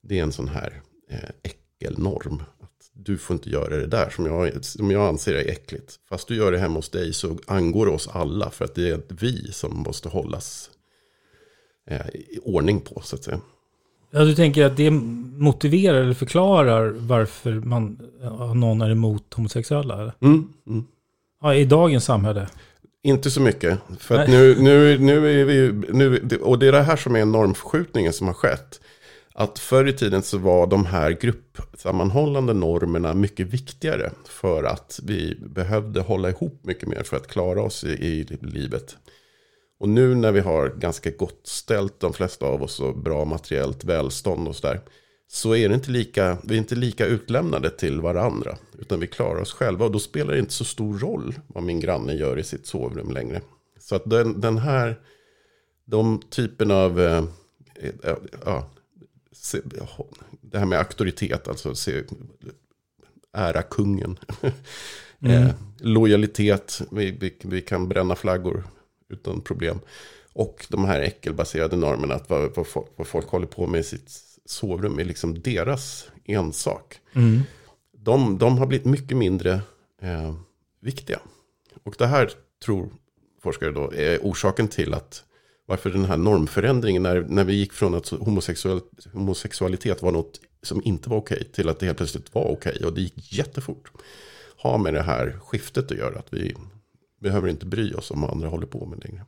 [0.02, 2.42] det är en sån här eh, äckelnorm.
[2.60, 5.96] Att du får inte göra det där som jag, som jag anser är äckligt.
[6.08, 8.50] Fast du gör det hemma hos dig så angår det oss alla.
[8.50, 10.70] För att det är vi som måste hållas
[12.14, 13.40] i ordning på så att säga.
[14.10, 17.98] Ja, du tänker att det motiverar eller förklarar varför man,
[18.54, 20.12] någon är emot homosexuella?
[20.20, 20.84] Mm, mm.
[21.42, 22.48] Ja, i dagens samhälle?
[23.02, 23.78] Inte så mycket.
[23.98, 27.24] För att nu, nu, nu är vi nu, och det är det här som är
[27.24, 28.80] normförskjutningen som har skett.
[29.34, 34.10] Att förr i tiden så var de här gruppsammanhållande normerna mycket viktigare.
[34.28, 38.96] För att vi behövde hålla ihop mycket mer för att klara oss i, i livet.
[39.78, 43.84] Och nu när vi har ganska gott ställt, de flesta av oss, och bra materiellt
[43.84, 44.80] välstånd och sådär.
[45.28, 48.58] Så är det inte lika, vi är inte lika utlämnade till varandra.
[48.78, 49.84] Utan vi klarar oss själva.
[49.84, 53.10] Och då spelar det inte så stor roll vad min granne gör i sitt sovrum
[53.10, 53.40] längre.
[53.80, 55.00] Så att den, den här,
[55.84, 57.24] de typen av, eh,
[58.02, 58.70] eh ja,
[59.32, 59.58] se,
[60.40, 62.02] det här med auktoritet, alltså se,
[63.32, 64.18] ära kungen.
[65.20, 65.42] Mm.
[65.42, 68.64] eh, lojalitet, vi, vi, vi kan bränna flaggor
[69.08, 69.80] utan problem.
[70.32, 73.84] Och de här äckelbaserade normerna, att vad, vad, folk, vad folk håller på med i
[73.84, 74.10] sitt
[74.44, 77.00] sovrum är liksom deras ensak.
[77.12, 77.40] Mm.
[77.92, 79.60] De, de har blivit mycket mindre
[80.02, 80.34] eh,
[80.80, 81.20] viktiga.
[81.82, 82.30] Och det här
[82.64, 82.90] tror
[83.42, 85.24] forskare då är orsaken till att
[85.66, 88.80] varför den här normförändringen när, när vi gick från att homosexual,
[89.12, 92.94] homosexualitet var något som inte var okej till att det helt plötsligt var okej och
[92.94, 93.90] det gick jättefort.
[94.56, 96.54] Har med det här skiftet att göra att vi
[97.26, 99.24] behöver inte bry oss om vad andra håller på med längre.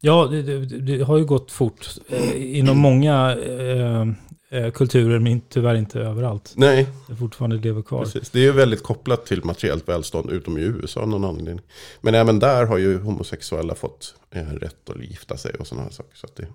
[0.00, 4.06] Ja, det, det, det har ju gått fort eh, inom många eh,
[4.50, 6.52] eh, kulturer, men tyvärr inte överallt.
[6.56, 6.86] Nej.
[7.08, 8.04] Det fortfarande lever kvar.
[8.04, 8.30] Precis.
[8.30, 11.60] Det är ju väldigt kopplat till materiellt välstånd, utom i USA av någon anledning.
[12.00, 15.92] Men även där har ju homosexuella fått eh, rätt att gifta sig och sådana här
[15.92, 16.16] saker.
[16.16, 16.46] Så det...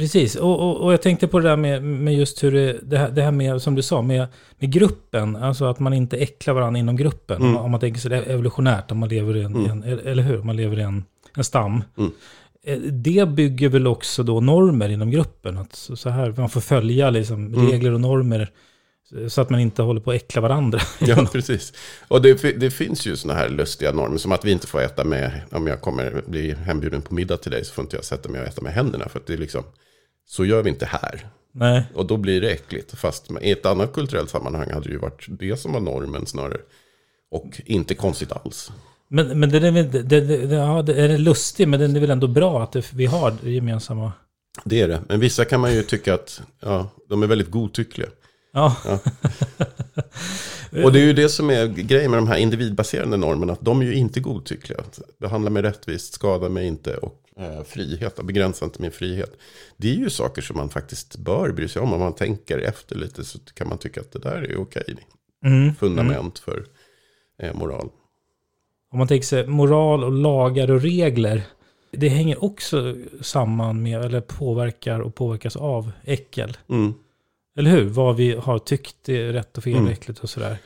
[0.00, 2.98] Precis, och, och, och, jag tänkte på det där med, med just hur det, det,
[2.98, 4.26] här, det här med, som du sa, med,
[4.58, 5.36] med gruppen.
[5.36, 7.42] Alltså att man inte äcklar varandra inom gruppen.
[7.42, 7.56] Mm.
[7.56, 9.70] Om man tänker sig evolutionärt, om man lever i en, mm.
[9.70, 11.04] en eller hur, man lever i en,
[11.36, 11.82] en stam.
[11.98, 12.12] Mm.
[12.64, 15.58] Eh, det bygger väl också då normer inom gruppen.
[15.58, 17.70] Att så här, man får följa liksom mm.
[17.70, 18.50] regler och normer.
[19.28, 20.80] Så att man inte håller på att äckla varandra.
[20.98, 21.72] Ja, precis.
[22.08, 24.18] Och det, det finns ju sådana här lustiga normer.
[24.18, 27.50] Som att vi inte får äta med, om jag kommer bli hembjuden på middag till
[27.50, 29.08] dig så får inte jag sätta mig och äta med händerna.
[29.08, 29.64] För att det är liksom,
[30.30, 31.26] så gör vi inte här.
[31.52, 31.84] Nej.
[31.94, 32.98] Och då blir det äckligt.
[32.98, 36.60] Fast i ett annat kulturellt sammanhang hade det ju varit det som var normen snarare.
[37.30, 38.72] Och inte konstigt alls.
[39.08, 42.10] Men, men den är, det, det, det, ja, det är lustig, men den är väl
[42.10, 44.12] ändå bra att det, vi har det gemensamma.
[44.64, 45.00] Det är det.
[45.08, 48.08] Men vissa kan man ju tycka att ja, de är väldigt godtyckliga.
[48.52, 48.76] Ja.
[48.84, 48.98] ja.
[50.84, 53.52] Och det är ju det som är grejen med de här individbaserade normerna.
[53.52, 54.78] Att de är ju inte godtyckliga.
[55.20, 58.22] Behandla mig rättvist, skada mig inte och eh, frihet.
[58.24, 59.38] Begränsa inte min frihet.
[59.76, 61.92] Det är ju saker som man faktiskt bör bry sig om.
[61.92, 64.96] Om man tänker efter lite så kan man tycka att det där är okej.
[65.44, 65.74] Mm.
[65.74, 66.62] Fundament mm.
[66.62, 66.66] för
[67.42, 67.90] eh, moral
[68.92, 71.42] om man tänker sig moral och lagar och regler.
[71.90, 76.56] Det hänger också samman med, eller påverkar och påverkas av äckel.
[76.68, 76.94] Mm.
[77.58, 77.84] Eller hur?
[77.84, 79.92] Vad vi har tyckt är rätt och fel, mm.
[79.92, 80.58] äckligt och sådär.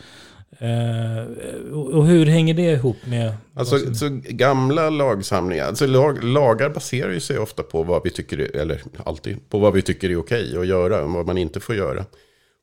[0.59, 3.35] Eh, och hur hänger det ihop med?
[3.55, 8.39] Alltså så gamla lagsamlingar, alltså lag, lagar baserar ju sig ofta på vad vi tycker,
[8.39, 11.61] är, eller alltid, på vad vi tycker är okej att göra och vad man inte
[11.61, 12.05] får göra.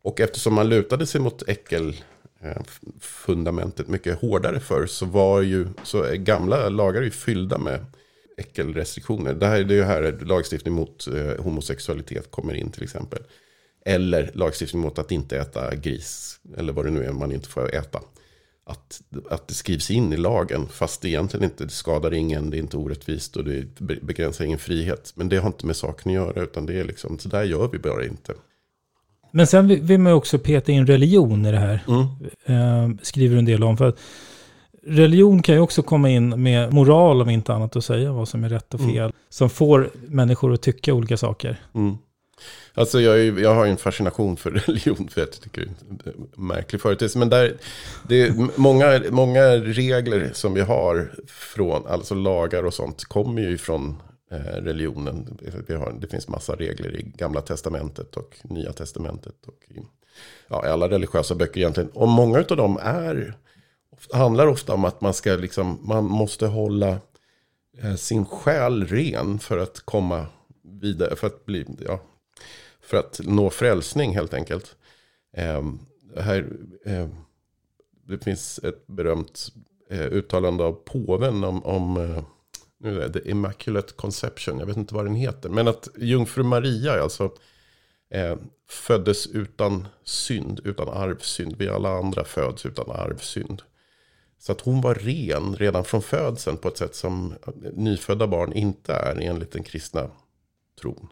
[0.04, 1.95] Och eftersom man lutade sig mot äckel
[2.43, 2.62] Eh,
[3.86, 7.86] mycket hårdare för så var ju så gamla lagar ju fyllda med
[8.38, 9.34] äckelrestriktioner.
[9.34, 13.19] Det här är ju här lagstiftning mot eh, homosexualitet kommer in till exempel.
[13.86, 16.39] Eller lagstiftning mot att inte äta gris.
[16.58, 18.00] Eller vad det nu är man inte får äta.
[18.63, 20.67] Att, att det skrivs in i lagen.
[20.67, 22.50] Fast det egentligen inte det skadar ingen.
[22.50, 25.12] Det är inte orättvist och det begränsar ingen frihet.
[25.15, 26.44] Men det har inte med saken att göra.
[26.44, 28.34] Utan det är liksom, så där gör vi bara inte.
[29.32, 31.84] Men sen vill man också peta in religion i det här.
[31.88, 32.02] Mm.
[32.46, 33.78] Eh, skriver en del om.
[33.78, 34.00] För att
[34.84, 38.44] religion kan ju också komma in med moral om inte annat att säga vad som
[38.44, 38.94] är rätt och mm.
[38.94, 39.04] fel.
[39.04, 39.15] Mm.
[39.30, 41.60] Som får människor att tycka olika saker.
[41.76, 41.98] Mm.
[42.73, 46.27] Alltså jag, är, jag har en fascination för religion, för jag tycker det är en
[46.36, 47.19] eh, märklig företeelse.
[47.19, 47.57] Men där,
[48.07, 53.57] det är många, många regler som vi har från, alltså lagar och sånt, kommer ju
[53.57, 55.39] från eh, religionen.
[55.67, 59.36] Vi har, det finns massa regler i Gamla Testamentet och Nya Testamentet.
[59.47, 59.79] Och i,
[60.47, 61.89] ja, i alla religiösa böcker egentligen.
[61.89, 63.36] Och många av dem är,
[64.13, 66.99] handlar ofta om att man ska liksom, man måste hålla
[67.81, 70.25] eh, sin själ ren för att komma
[70.63, 71.99] vidare, för att bli, ja,
[72.82, 74.75] för att nå frälsning helt enkelt.
[75.38, 75.63] Eh,
[76.17, 76.47] här,
[76.86, 77.08] eh,
[78.08, 79.51] det finns ett berömt
[79.89, 82.23] eh, uttalande av påven om, om eh,
[82.80, 84.60] nu är det, The Immaculate Conception.
[84.60, 85.49] Jag vet inte vad den heter.
[85.49, 87.32] Men att jungfru Maria alltså
[88.10, 88.36] eh,
[88.69, 91.56] föddes utan synd, utan arvsynd.
[91.58, 93.62] Vi alla andra föds utan arvsynd.
[94.39, 97.34] Så att hon var ren redan från födseln på ett sätt som
[97.73, 100.10] nyfödda barn inte är enligt den kristna
[100.82, 101.08] tron.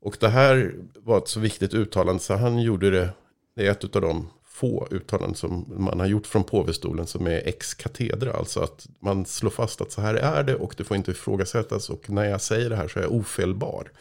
[0.00, 3.10] Och det här var ett så viktigt uttalande så han gjorde det,
[3.56, 7.48] det är ett av de få uttalanden som man har gjort från påvestolen som är
[7.48, 8.32] ex katedra.
[8.32, 11.90] Alltså att man slår fast att så här är det och det får inte ifrågasättas.
[11.90, 13.92] Och när jag säger det här så är jag ofelbar.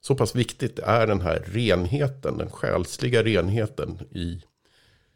[0.00, 4.42] Så pass viktigt är den här renheten, den själsliga renheten i,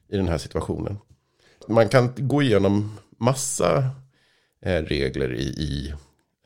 [0.09, 0.99] i den här situationen.
[1.69, 3.91] Man kan gå igenom massa
[4.63, 5.95] eh, regler i, i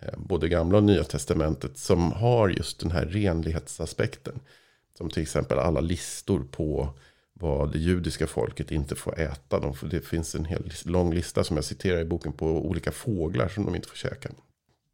[0.03, 4.41] Eh, både gamla och nya testamentet som har just den här renlighetsaspekten.
[4.99, 6.89] Som till exempel alla listor på
[7.33, 9.73] vad det judiska folket inte får äta.
[9.91, 13.65] det finns en hel lång lista som jag citerar i boken på olika fåglar som
[13.65, 14.29] de inte får käka.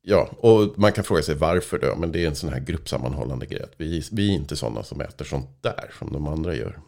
[0.03, 1.97] Ja, och man kan fråga sig varför då.
[1.97, 3.65] Men det är en sån här gruppsammanhållande grej.
[3.77, 6.79] Vi, vi är inte sådana som äter sånt där som de andra gör.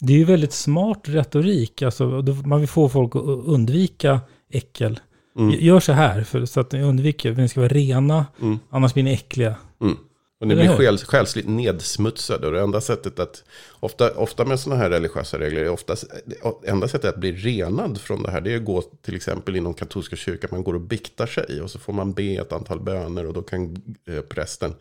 [0.00, 1.82] Det är ju väldigt smart retorik.
[1.82, 2.06] Alltså,
[2.44, 5.00] man vill få folk att undvika äckel.
[5.38, 5.56] Mm.
[5.60, 8.58] Gör så här för, så att ni undviker, ni ska vara rena, mm.
[8.70, 9.54] annars blir ni äckliga.
[9.80, 9.96] Mm.
[10.40, 12.46] Och ni blir själs, själsligt nedsmutsade.
[12.46, 13.44] Och det enda sättet att,
[13.80, 15.96] ofta, ofta med sådana här religiösa regler, är ofta,
[16.66, 19.74] enda sättet att bli renad från det här, det är att gå till exempel inom
[19.74, 21.62] katolska kyrkan, man går och biktar sig.
[21.62, 24.74] Och så får man be ett antal böner och då kan eh, prästen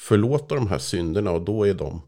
[0.00, 2.02] förlåta de här synderna och då är de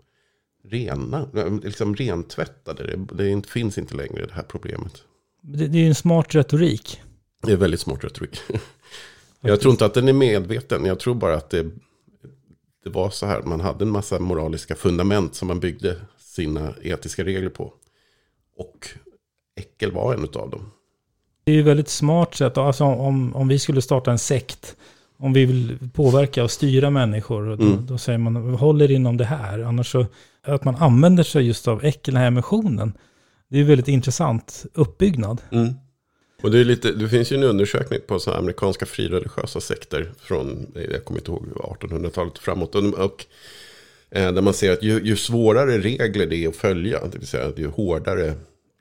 [0.65, 1.27] rena,
[1.63, 2.97] liksom rentvättade.
[2.97, 5.05] Det, det finns inte längre det här problemet.
[5.41, 7.01] Det, det är en smart retorik.
[7.43, 8.41] Det är väldigt smart retorik.
[9.41, 10.85] Jag tror inte att den är medveten.
[10.85, 11.63] Jag tror bara att det,
[12.85, 13.43] det var så här.
[13.43, 17.73] Man hade en massa moraliska fundament som man byggde sina etiska regler på.
[18.57, 18.89] Och
[19.57, 20.71] äckel var en av dem.
[21.45, 22.59] Det är ju väldigt smart sätt.
[22.59, 24.77] Alltså om, om vi skulle starta en sekt.
[25.19, 27.57] Om vi vill påverka och styra människor.
[27.57, 27.87] Då, mm.
[27.87, 29.59] då säger man håller inom det här.
[29.59, 30.07] Annars så.
[30.43, 32.93] Att man använder sig just av äckel, den här emotionen.
[33.49, 35.43] Det är ju väldigt intressant uppbyggnad.
[35.51, 35.75] Mm.
[36.43, 40.67] Och det, är lite, det finns ju en undersökning på så amerikanska frireligiösa sekter från,
[40.93, 41.47] jag kommer inte ihåg,
[41.81, 42.75] 1800-talet framåt.
[42.75, 43.27] Och, och
[44.11, 47.27] eh, där man ser att ju, ju, svårare regler det är att följa, det vill
[47.27, 48.35] säga att ju hårdare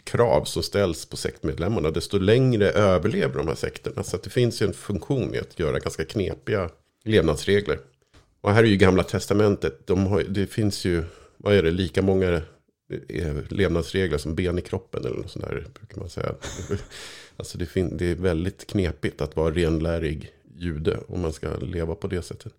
[0.04, 4.04] krav som ställs på sektmedlemmarna, desto längre överlever de här sekterna.
[4.04, 6.70] Så det finns ju en funktion i att göra ganska knepiga
[7.04, 7.80] levnadsregler.
[8.42, 11.04] Och här är ju gamla testamentet, de har, det finns ju,
[11.38, 12.42] vad är det, lika många
[13.50, 16.34] levnadsregler som ben i kroppen eller något sånt där, brukar man säga.
[17.38, 22.08] Alltså det, det är väldigt knepigt att vara renlärig jude om man ska leva på
[22.08, 22.54] det sättet.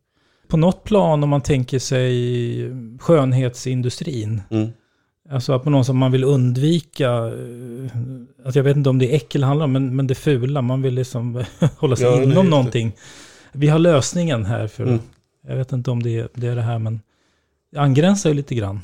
[0.48, 4.42] På något plan om man tänker sig skönhetsindustrin.
[4.50, 4.68] Mm.
[5.30, 7.90] Alltså att på något sätt man vill undvika, eh,
[8.44, 10.82] alltså jag vet inte om det är äckel handlar om, men, men det fula, man
[10.82, 11.44] vill liksom
[11.76, 12.92] hålla sig ja, inom någonting.
[13.52, 15.00] Vi har lösningen här för, mm.
[15.46, 17.00] jag vet inte om det är, det är det här, men
[17.72, 18.80] det angränsar ju lite grann.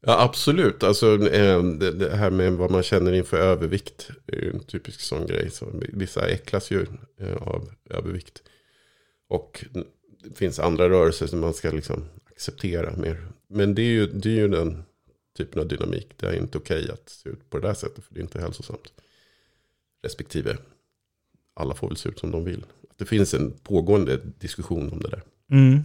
[0.00, 0.82] Ja, absolut.
[0.82, 5.50] Alltså, eh, det här med vad man känner inför övervikt är en typisk sån grej.
[5.50, 6.86] Så vissa äcklas ju
[7.20, 8.42] eh, av övervikt.
[9.28, 9.64] Och
[10.24, 13.26] det finns andra rörelser som man ska liksom acceptera mer.
[13.48, 14.82] Men det är ju, det är ju den
[15.36, 16.08] typen av dynamik.
[16.16, 18.04] Det är inte okej att se ut på det där sättet.
[18.04, 18.92] För det är inte hälsosamt.
[20.02, 20.56] Respektive
[21.54, 22.64] alla får väl se ut som de vill.
[22.96, 25.22] Det finns en pågående diskussion om det där.
[25.50, 25.84] Mm.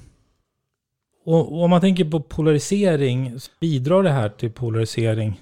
[1.25, 5.41] Och, om man tänker på polarisering, bidrar det här till polarisering?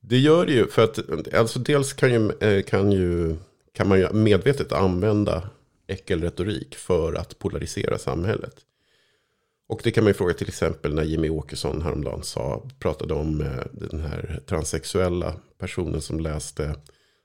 [0.00, 0.98] Det gör det ju, för att
[1.34, 3.36] alltså dels kan, ju, eh, kan, ju,
[3.72, 5.50] kan man ju medvetet använda
[5.86, 8.54] äckelretorik för att polarisera samhället.
[9.68, 13.40] Och det kan man ju fråga till exempel när Jimmy Åkesson häromdagen sa, pratade om
[13.40, 16.74] eh, den här transsexuella personen som läste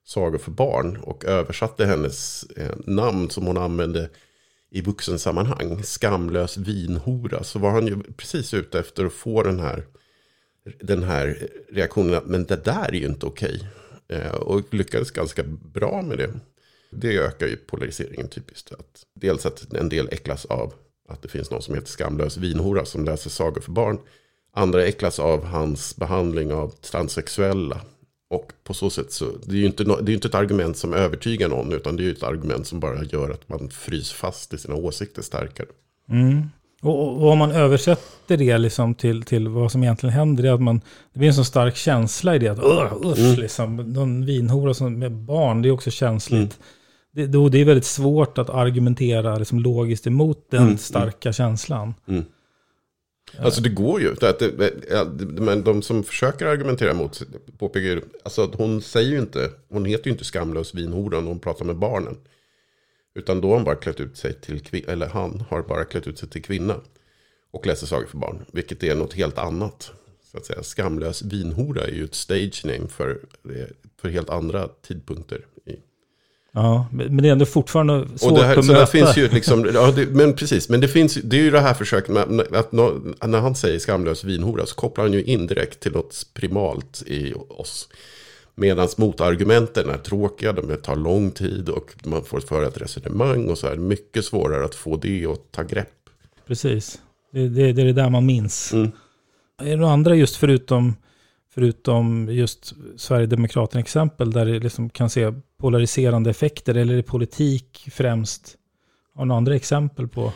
[0.05, 4.09] sagor för barn och översatte hennes eh, namn som hon använde
[4.72, 9.86] i vuxensammanhang, skamlös vinhora, så var han ju precis ute efter att få den här,
[10.80, 13.68] den här reaktionen att men det där är ju inte okej.
[14.07, 15.43] Eh, och lyckades ganska
[15.74, 16.34] bra med det.
[16.89, 18.72] Det ökar ju polariseringen typiskt.
[18.72, 20.74] Att dels att en del äcklas av
[21.07, 23.99] att det finns någon som heter skamlös vinhora som läser sagor för barn.
[24.53, 27.82] Andra äcklas av hans behandling av transsexuella.
[28.36, 30.93] Och på så sätt så, det är ju inte, det är inte ett argument som
[30.93, 34.53] övertygar någon, utan det är ju ett argument som bara gör att man fryser fast
[34.53, 35.67] i sina åsikter starkare.
[36.09, 36.49] Mm.
[36.81, 40.53] Och, och, om man översätter det liksom till, till vad som egentligen händer, det är
[40.53, 40.81] att man,
[41.13, 42.49] det blir en så stark känsla i det.
[42.49, 42.59] Att,
[43.05, 43.39] usch, mm.
[43.39, 46.39] liksom, någon vinhora som, med barn, det är också känsligt.
[46.39, 46.49] Mm.
[47.11, 50.77] Det, då, det är väldigt svårt att argumentera liksom, logiskt emot den mm.
[50.77, 51.93] starka känslan.
[53.39, 54.13] Alltså det går ju.
[54.13, 57.21] Det, men de som försöker argumentera emot
[57.57, 61.28] påpekar ju, alltså att hon säger ju inte, hon heter ju inte skamlös vinhora när
[61.28, 62.17] hon pratar med barnen.
[63.15, 66.07] Utan då har hon bara klätt ut sig till kvinna, eller han har bara klätt
[66.07, 66.76] ut sig till kvinna.
[67.51, 69.91] Och läser sagor för barn, vilket är något helt annat.
[70.32, 70.63] Så att säga.
[70.63, 73.19] Skamlös vinhora är ju ett stage name för,
[73.49, 73.67] eh,
[74.01, 75.45] för helt andra tidpunkter
[76.55, 78.85] Ja, men det är ändå fortfarande svårt och det här, att så möta.
[78.85, 81.73] finns ju liksom, ja, det, men precis, men det finns det är ju det här
[81.73, 86.27] försöket med att när han säger skamlös vinhora så kopplar han ju indirekt till något
[86.33, 87.89] primalt i oss.
[88.55, 93.57] Medan motargumenten är tråkiga, de tar lång tid och man får föra ett resonemang och
[93.57, 95.89] så är det mycket svårare att få det att ta grepp.
[96.47, 96.99] Precis,
[97.33, 98.73] det, det, det är det där man minns.
[98.73, 98.91] Mm.
[99.61, 100.95] Är det några andra just förutom,
[101.55, 106.75] förutom just Sverigedemokraterna exempel där det liksom kan se polariserande effekter?
[106.75, 108.55] Eller är det politik främst?
[109.15, 110.33] Har några andra exempel på?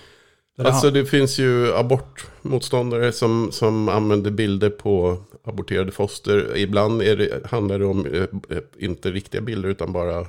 [0.58, 6.58] Alltså det finns ju abortmotståndare som, som använder bilder på aborterade foster.
[6.58, 10.28] Ibland är det, handlar det om eh, eh, inte riktiga bilder utan bara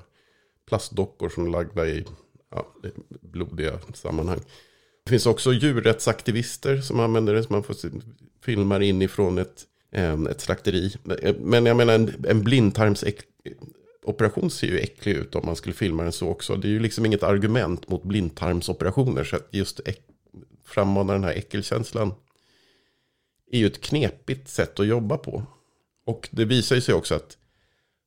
[0.69, 2.05] plastdockor som är lagda i
[2.51, 2.67] ja,
[3.21, 4.41] blodiga sammanhang.
[5.05, 7.43] Det finns också djurrättsaktivister som använder det.
[7.43, 7.77] Som man får
[8.45, 10.93] filmar inifrån ett, Ehm, ett slakteri.
[11.39, 16.13] Men jag menar en, en blindtarmsoperation ser ju äcklig ut om man skulle filma den
[16.13, 16.57] så också.
[16.57, 19.25] Det är ju liksom inget argument mot blindtarmsoperationer.
[19.25, 19.81] Så att just
[20.65, 22.15] frammana den här äckelkänslan
[23.51, 25.43] är ju ett knepigt sätt att jobba på.
[26.07, 27.37] Och det visar ju sig också att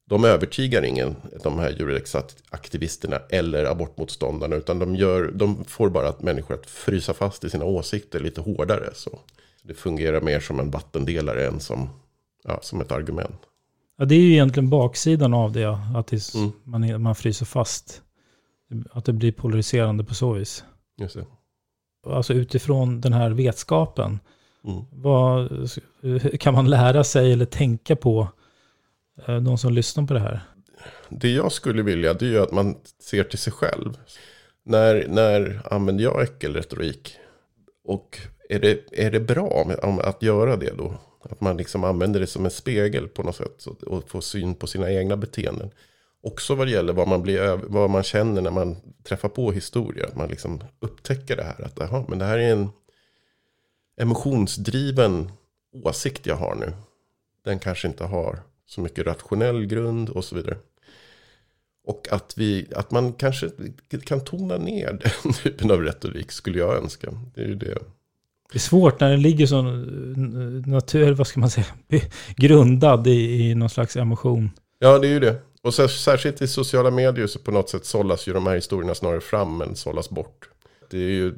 [0.10, 4.56] de övertygar ingen, de här djurrättsaktivisterna eller abortmotståndarna.
[4.56, 8.90] Utan de, gör, de får bara människor att frysa fast i sina åsikter lite hårdare.
[8.94, 9.20] Så
[9.64, 11.90] det fungerar mer som en vattendelare än som,
[12.44, 13.40] ja, som ett argument.
[13.98, 16.52] Ja, det är ju egentligen baksidan av det, att mm.
[16.64, 18.02] man, man fryser fast.
[18.92, 20.64] Att det blir polariserande på så vis.
[20.98, 21.26] Just det.
[22.08, 24.20] Alltså utifrån den här vetskapen,
[24.64, 24.86] mm.
[24.92, 25.50] vad
[26.40, 28.28] kan man lära sig eller tänka på,
[29.26, 30.42] eh, de som lyssnar på det här?
[31.10, 33.98] Det jag skulle vilja, det är ju att man ser till sig själv.
[34.66, 37.18] När, när använder jag äckelretorik?
[37.84, 38.20] Och
[38.50, 39.66] är det, är det bra
[40.04, 40.94] att göra det då?
[41.22, 43.66] Att man liksom använder det som en spegel på något sätt.
[43.66, 45.72] Och får syn på sina egna beteenden.
[46.22, 50.08] Också vad det gäller vad man, blir, vad man känner när man träffar på historia.
[50.08, 51.66] Att man liksom upptäcker det här.
[51.66, 52.70] Att aha, men det här är en
[53.98, 55.32] emotionsdriven
[55.84, 56.74] åsikt jag har nu.
[57.44, 60.58] Den kanske inte har så mycket rationell grund och så vidare.
[61.86, 63.50] Och att, vi, att man kanske
[64.04, 67.12] kan tona ner den typen av retorik skulle jag önska.
[67.36, 67.78] Det är ju det
[68.54, 69.62] det är svårt när den ligger så
[70.72, 71.66] natur, vad ska man säga,
[72.36, 74.50] grundad i, i någon slags emotion.
[74.80, 75.36] Ja, det är ju det.
[75.62, 79.22] Och särskilt i sociala medier så på något sätt sållas ju de här historierna snarare
[79.22, 80.50] fram än sållas bort.
[80.90, 81.34] Det är ju,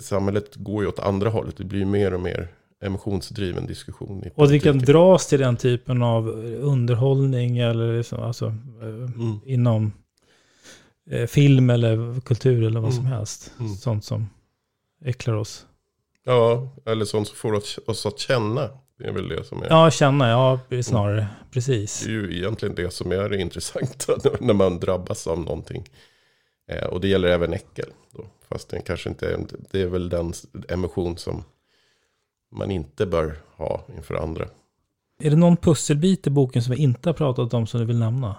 [0.00, 1.56] samhället går ju åt andra hållet.
[1.56, 2.48] Det blir ju mer och mer
[2.82, 4.24] emotionsdriven diskussion.
[4.34, 6.28] och vi kan dras till den typen av
[6.60, 8.46] underhållning eller liksom, alltså,
[8.82, 9.40] eh, mm.
[9.44, 9.92] inom
[11.10, 12.96] eh, film eller kultur eller vad mm.
[12.96, 13.52] som helst.
[13.60, 13.74] Mm.
[13.74, 14.30] Sånt som
[15.04, 15.66] äcklar oss.
[16.24, 17.52] Ja, eller sånt som får
[17.86, 18.70] oss att känna.
[18.98, 19.66] Det är väl det som är...
[19.68, 21.20] Ja, känna, ja snarare.
[21.20, 21.34] Mm.
[21.50, 22.00] Precis.
[22.00, 25.88] Det är ju egentligen det som är det intressanta när man drabbas av någonting.
[26.68, 27.90] Eh, och det gäller även äckel.
[28.10, 28.26] Då.
[28.48, 29.38] Fast den kanske inte är,
[29.70, 30.32] det är väl den
[30.68, 31.44] emotion som
[32.52, 34.48] man inte bör ha inför andra.
[35.22, 37.98] Är det någon pusselbit i boken som vi inte har pratat om som du vill
[37.98, 38.36] nämna?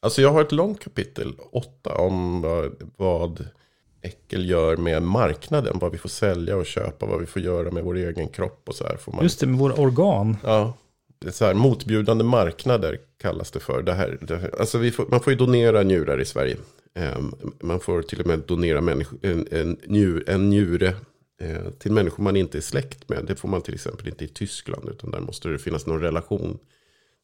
[0.00, 2.40] Alltså jag har ett långt kapitel, åtta, om
[2.96, 3.48] vad
[4.04, 5.78] äckel gör med marknaden.
[5.78, 8.74] Vad vi får sälja och köpa, vad vi får göra med vår egen kropp och
[8.74, 8.96] så här.
[8.96, 9.22] Får man...
[9.22, 10.36] Just det, med våra organ.
[10.42, 10.74] Ja,
[11.30, 13.82] så här, motbjudande marknader kallas det för.
[13.82, 14.60] Det här, det här.
[14.60, 16.56] Alltså får, man får ju donera njurar i Sverige.
[17.16, 20.94] Um, man får till och med donera människ- en, en, njur, en njure
[21.42, 23.24] uh, till människor man inte är släkt med.
[23.26, 24.88] Det får man till exempel inte i Tyskland.
[24.88, 26.58] Utan där måste det finnas någon relation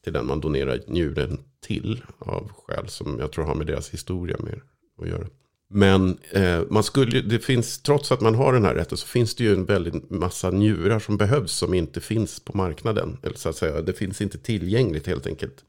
[0.04, 2.02] till den man donerar njuren till.
[2.18, 4.62] Av skäl som jag tror har med deras historia mer
[5.02, 5.26] att göra.
[5.72, 9.34] Men eh, man skulle, det finns, trots att man har den här rätten så finns
[9.34, 13.18] det ju en väldigt massa njurar som behövs som inte finns på marknaden.
[13.22, 15.64] Eller så att säga, det finns inte tillgängligt helt enkelt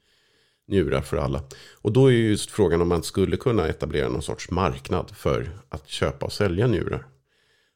[0.67, 1.43] njurar för alla.
[1.73, 5.87] Och då är just frågan om man skulle kunna etablera någon sorts marknad för att
[5.87, 7.05] köpa och sälja njurar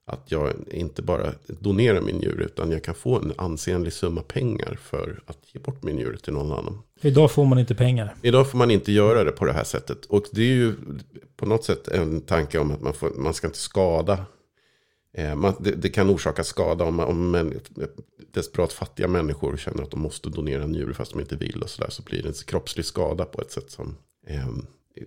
[0.08, 4.80] att jag inte bara donerar min njure utan jag kan få en ansenlig summa pengar
[4.82, 6.82] för att ge bort min njure till någon annan.
[7.02, 8.16] Idag får man inte pengar.
[8.22, 10.06] Idag får man inte göra det på det här sättet.
[10.06, 10.74] Och det är ju
[11.38, 14.26] på något sätt en tanke om att man, får, man ska inte skada.
[15.14, 17.60] Eh, man, det, det, kan orsaka skada om, om en,
[18.34, 21.62] desperat fattiga människor känner att de måste donera en njure fast de inte vill.
[21.64, 23.98] Och så, där, så blir det en kroppslig skada på ett sätt som
[24.28, 24.48] eh,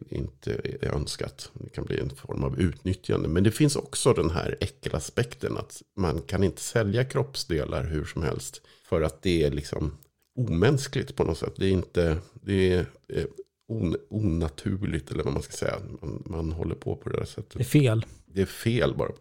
[0.09, 1.51] inte är önskat.
[1.55, 3.29] Det kan bli en form av utnyttjande.
[3.29, 8.23] Men det finns också den här äckelaspekten att man kan inte sälja kroppsdelar hur som
[8.23, 8.63] helst.
[8.89, 9.97] För att det är liksom
[10.39, 11.55] omänskligt på något sätt.
[11.57, 13.25] Det är inte, det är eh,
[13.69, 15.79] on, onaturligt eller vad man ska säga.
[16.01, 17.53] Man, man håller på på det där sättet.
[17.55, 18.07] Det är fel.
[18.27, 19.13] Det är fel bara.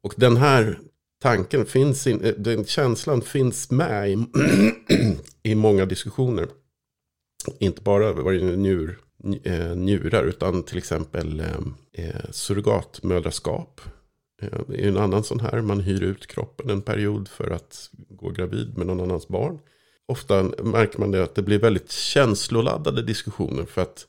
[0.00, 0.78] Och den här
[1.22, 4.26] tanken finns, in, eh, den känslan finns med i,
[5.42, 6.48] i många diskussioner.
[7.58, 8.96] Inte bara vad det njur, eh,
[9.44, 11.46] Eh, njurar utan till exempel eh,
[11.92, 13.80] eh surrogatmödraskap.
[14.42, 17.90] Eh, det är en annan sån här, man hyr ut kroppen en period för att
[17.92, 19.58] gå gravid med någon annans barn
[20.06, 23.64] ofta märker man det att det blir väldigt känsloladdade diskussioner.
[23.64, 24.06] För att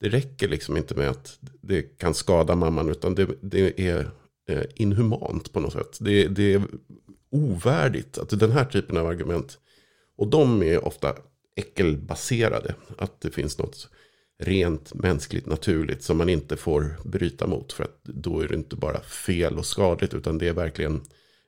[0.00, 2.88] det räcker liksom inte med att det kan skada mamman.
[2.88, 4.10] Utan det, det är
[4.74, 5.98] inhumant på något sätt.
[6.00, 6.62] Det, det, är
[7.30, 8.18] ovärdigt.
[8.18, 9.58] Att den här typen av argument.
[10.16, 11.14] Och de är ofta
[11.56, 12.74] äckelbaserade.
[12.98, 13.88] Att det finns något
[14.40, 17.72] rent mänskligt naturligt som man inte får bryta mot.
[17.72, 20.14] För att då är det inte bara fel och skadligt.
[20.14, 21.00] Utan det är verkligen,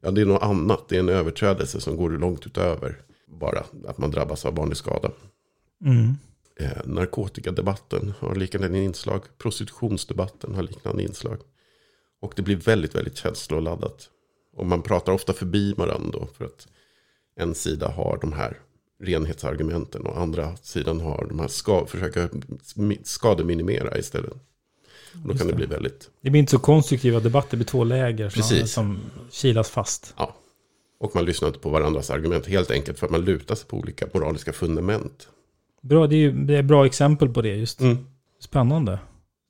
[0.02, 0.88] ja det är något annat.
[0.88, 5.10] Det är en överträdelse som går långt utöver bara att man drabbas av vanlig skada.
[5.84, 6.14] Mm.
[6.56, 9.22] Eh, narkotikadebatten har liknande inslag.
[9.38, 11.38] Prostitutionsdebatten har liknande inslag.
[12.20, 14.08] Och det blir väldigt, väldigt känsloladdat.
[14.56, 16.28] Och man pratar ofta förbi varandra då.
[16.38, 16.68] För att
[17.36, 18.58] en sida har de här
[19.02, 20.06] renhetsargumenten.
[20.06, 22.28] Och andra sidan har de här ska, försöka
[23.02, 24.32] skademinimera istället.
[24.32, 25.52] Och då kan det.
[25.52, 26.10] det bli väldigt...
[26.20, 28.98] Det blir inte så konstruktiva debatter, det blir två läger som, som
[29.30, 30.14] kilas fast.
[30.16, 30.34] Ja,
[31.02, 33.76] och man lyssnar inte på varandras argument helt enkelt för att man lutar sig på
[33.76, 35.28] olika moraliska fundament.
[35.82, 37.80] Bra, det är ju det är bra exempel på det just.
[37.80, 38.06] Mm.
[38.40, 38.98] Spännande.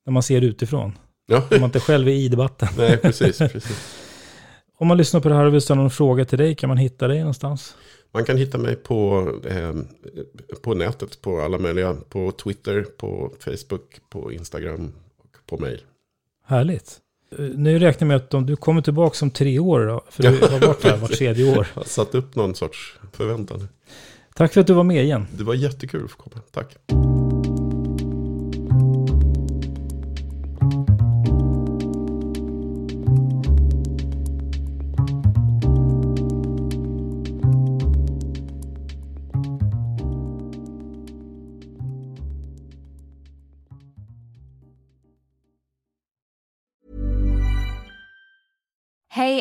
[0.07, 0.93] När man ser utifrån.
[1.27, 1.37] Ja.
[1.37, 2.69] Om man inte själv är i debatten.
[2.77, 3.39] Nej, precis.
[3.39, 3.99] precis.
[4.83, 6.77] Om man lyssnar på det här och vill ställa någon fråga till dig, kan man
[6.77, 7.77] hitta dig någonstans?
[8.13, 9.75] Man kan hitta mig på, eh,
[10.63, 15.81] på nätet, på alla möjliga, på Twitter, på Facebook, på Instagram och på mail.
[16.47, 16.99] Härligt.
[17.39, 20.29] Nu räknar jag med att om du kommer tillbaka om tre år då, för du
[20.51, 21.69] har varit här var tredje år.
[21.75, 23.69] Jag har satt upp någon sorts förväntan.
[24.35, 25.27] Tack för att du var med igen.
[25.37, 26.43] Det var jättekul att få komma.
[26.51, 26.77] Tack.